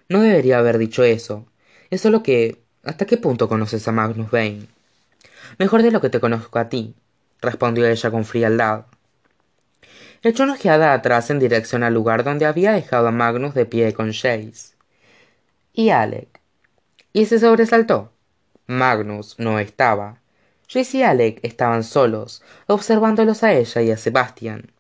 [0.09, 1.47] No debería haber dicho eso.
[1.91, 2.63] Es solo que.
[2.83, 4.67] ¿Hasta qué punto conoces a Magnus Bane?
[5.59, 6.95] Mejor de lo que te conozco a ti,
[7.41, 8.87] respondió ella con frialdad.
[10.23, 13.93] Echó una ojeada atrás en dirección al lugar donde había dejado a Magnus de pie
[13.93, 14.75] con Chase.
[15.73, 16.41] Y Alec.
[17.13, 18.13] Y se sobresaltó.
[18.67, 20.20] Magnus no estaba.
[20.71, 24.71] Chase y Alec estaban solos, observándolos a ella y a Sebastian.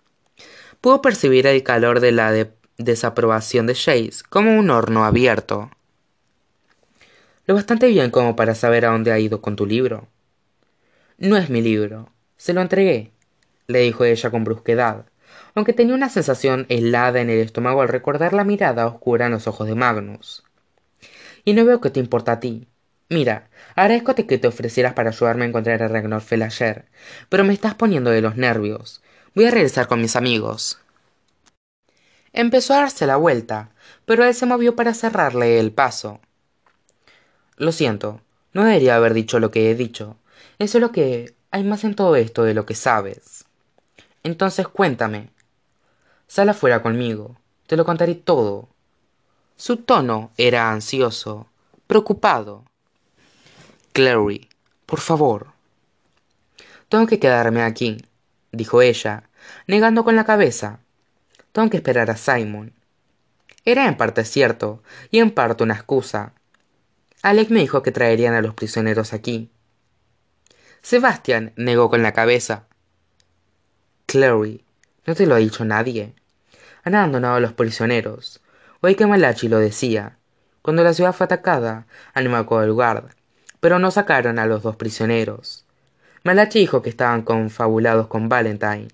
[0.80, 2.46] Pudo percibir el calor de la
[2.78, 5.68] desaprobación de Chase como un horno abierto.
[7.44, 10.06] Lo bastante bien como para saber a dónde ha ido con tu libro,
[11.18, 12.08] no es mi libro.
[12.36, 13.10] Se lo entregué,
[13.66, 15.06] le dijo ella con brusquedad,
[15.56, 19.48] aunque tenía una sensación helada en el estómago al recordar la mirada oscura en los
[19.48, 20.44] ojos de Magnus.
[21.44, 22.69] Y no veo que te importa a ti.
[23.10, 26.84] Mira, agradezco que te ofrecieras para ayudarme a encontrar a Ragnar Fell ayer,
[27.28, 29.02] pero me estás poniendo de los nervios.
[29.34, 30.78] Voy a regresar con mis amigos.
[32.32, 33.70] Empezó a darse la vuelta,
[34.04, 36.20] pero él se movió para cerrarle el paso.
[37.56, 38.20] Lo siento,
[38.52, 40.16] no debería haber dicho lo que he dicho.
[40.60, 43.44] Eso es lo que hay más en todo esto de lo que sabes.
[44.22, 45.30] Entonces cuéntame.
[46.28, 47.40] Sal afuera conmigo.
[47.66, 48.68] Te lo contaré todo.
[49.56, 51.48] Su tono era ansioso,
[51.88, 52.69] preocupado.
[53.92, 54.48] Clary,
[54.86, 55.48] Por favor.
[56.88, 58.04] Tengo que quedarme aquí,
[58.52, 59.24] dijo ella,
[59.66, 60.78] negando con la cabeza.
[61.50, 62.72] Tengo que esperar a Simon.
[63.64, 64.80] Era en parte cierto,
[65.10, 66.34] y en parte una excusa.
[67.22, 69.50] Alec me dijo que traerían a los prisioneros aquí.
[70.82, 72.66] Sebastián negó con la cabeza.
[74.06, 74.64] Clary,
[75.04, 76.14] ¿no te lo ha dicho nadie?
[76.84, 78.40] Han abandonado a los prisioneros.
[78.82, 80.16] Oí que Malachi lo decía.
[80.62, 83.19] Cuando la ciudad fue atacada, animó el guard,
[83.60, 85.64] pero no sacaron a los dos prisioneros.
[86.24, 88.88] Malachi dijo que estaban confabulados con Valentine,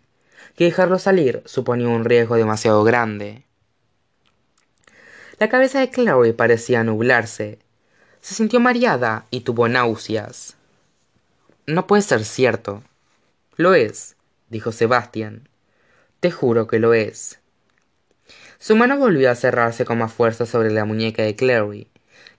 [0.57, 3.45] que dejarlo salir suponía un riesgo demasiado grande.
[5.39, 7.59] La cabeza de Clary parecía nublarse.
[8.21, 10.57] Se sintió mareada y tuvo náuseas.
[11.67, 12.83] No puede ser cierto.
[13.57, 14.17] Lo es,
[14.49, 15.49] dijo Sebastián.
[16.21, 17.39] Te juro que lo es.
[18.59, 21.89] Su mano volvió a cerrarse con más fuerza sobre la muñeca de Clary,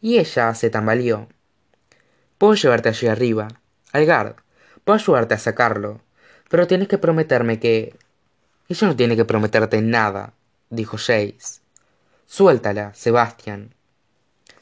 [0.01, 1.27] y ella se tambaleó.
[2.37, 3.47] Puedo llevarte allí arriba.
[3.93, 4.35] Algard,
[4.83, 6.01] puedo ayudarte a sacarlo.
[6.49, 7.95] Pero tienes que prometerme que.
[8.69, 10.33] Ella no tiene que prometerte nada,
[10.69, 11.61] dijo Jace.
[12.25, 13.73] Suéltala, Sebastián.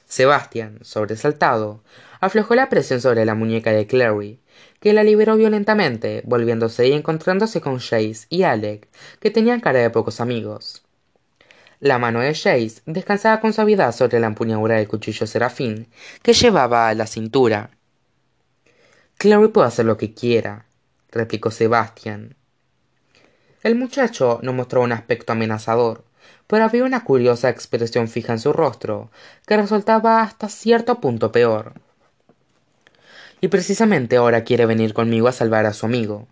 [0.06, 1.82] Sebastián, sobresaltado,
[2.22, 4.40] aflojó la presión sobre la muñeca de Clary,
[4.80, 8.88] que la liberó violentamente, volviéndose y encontrándose con Jace y Alec,
[9.20, 10.85] que tenían cara de pocos amigos.
[11.80, 15.88] La mano de Jace descansaba con suavidad sobre la empuñadura del cuchillo serafín
[16.22, 17.72] que llevaba a la cintura.
[19.18, 20.66] Clary puede hacer lo que quiera,
[21.12, 22.36] replicó Sebastián.
[23.64, 26.06] El muchacho no mostró un aspecto amenazador,
[26.48, 29.10] pero había una curiosa expresión fija en su rostro,
[29.48, 31.74] que resultaba hasta cierto punto peor.
[33.42, 36.28] Y precisamente ahora quiere venir conmigo a salvar a su amigo,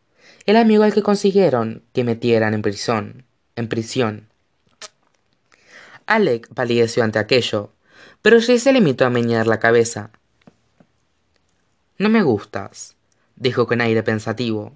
[0.46, 3.26] el amigo al que consiguieron que metieran en prisión.
[3.56, 4.33] En prisión.
[6.06, 7.72] Alec palideció ante aquello,
[8.22, 10.12] pero Jay se limitó a meñar la cabeza.
[11.98, 12.96] No me gustas,
[13.36, 14.74] dijo con aire pensativo.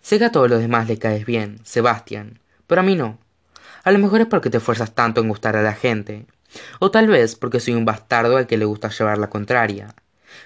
[0.00, 3.18] Sé que a todos los demás le caes bien, Sebastián, pero a mí no.
[3.84, 6.26] A lo mejor es porque te esfuerzas tanto en gustar a la gente.
[6.78, 9.94] O tal vez porque soy un bastardo al que le gusta llevar la contraria.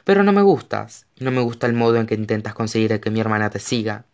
[0.05, 3.21] Pero no me gustas, no me gusta el modo en que intentas conseguir que mi
[3.21, 4.05] hermana te siga.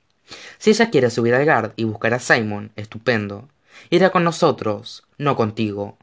[0.58, 3.48] Si ella quiere subir al guard y buscar a Simon, estupendo.
[3.90, 5.98] Irá con nosotros, no contigo.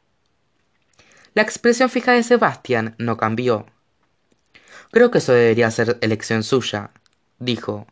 [1.34, 3.66] La expresión fija de Sebastián no cambió.
[4.90, 6.90] Creo que eso debería ser elección suya,
[7.38, 7.86] dijo.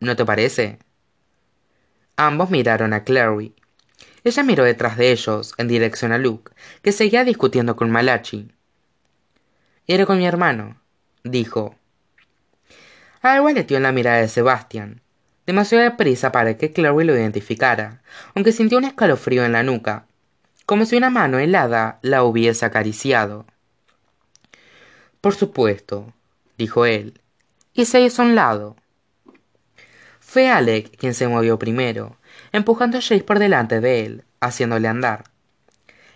[0.00, 0.78] ¿No te parece?
[2.16, 3.54] Ambos miraron a Clary.
[4.24, 6.52] Ella miró detrás de ellos, en dirección a Luke,
[6.82, 8.50] que seguía discutiendo con Malachi.
[9.86, 10.80] Iré con mi hermano,
[11.24, 11.76] dijo.
[13.22, 15.02] Algo aleteó en la mirada de Sebastián,
[15.50, 18.02] demasiado prisa para que Clary lo identificara,
[18.36, 20.06] aunque sintió un escalofrío en la nuca,
[20.64, 23.46] como si una mano helada la hubiese acariciado.
[25.20, 26.12] Por supuesto,
[26.56, 27.20] dijo él,
[27.74, 28.76] y se hizo un lado.
[30.20, 32.16] Fue Alec quien se movió primero,
[32.52, 35.24] empujando a Jace por delante de él, haciéndole andar.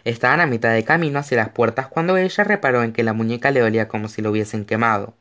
[0.05, 3.51] Estaban a mitad de camino hacia las puertas cuando ella reparó en que la muñeca
[3.51, 5.17] le olía como si lo hubiesen quemado.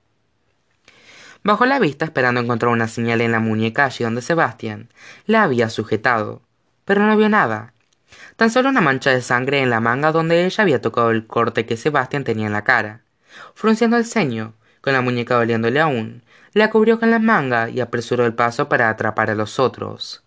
[1.44, 4.90] Bajó la vista esperando encontrar una señal en la muñeca allí donde Sebastián
[5.26, 6.42] la había sujetado,
[6.86, 7.74] pero no vio nada.
[8.38, 11.66] Tan solo una mancha de sangre en la manga donde ella había tocado el corte
[11.66, 13.02] que Sebastián tenía en la cara.
[13.56, 16.24] Frunciendo el ceño, con la muñeca doliéndole aún,
[16.54, 20.23] la cubrió con la manga y apresuró el paso para atrapar a los otros.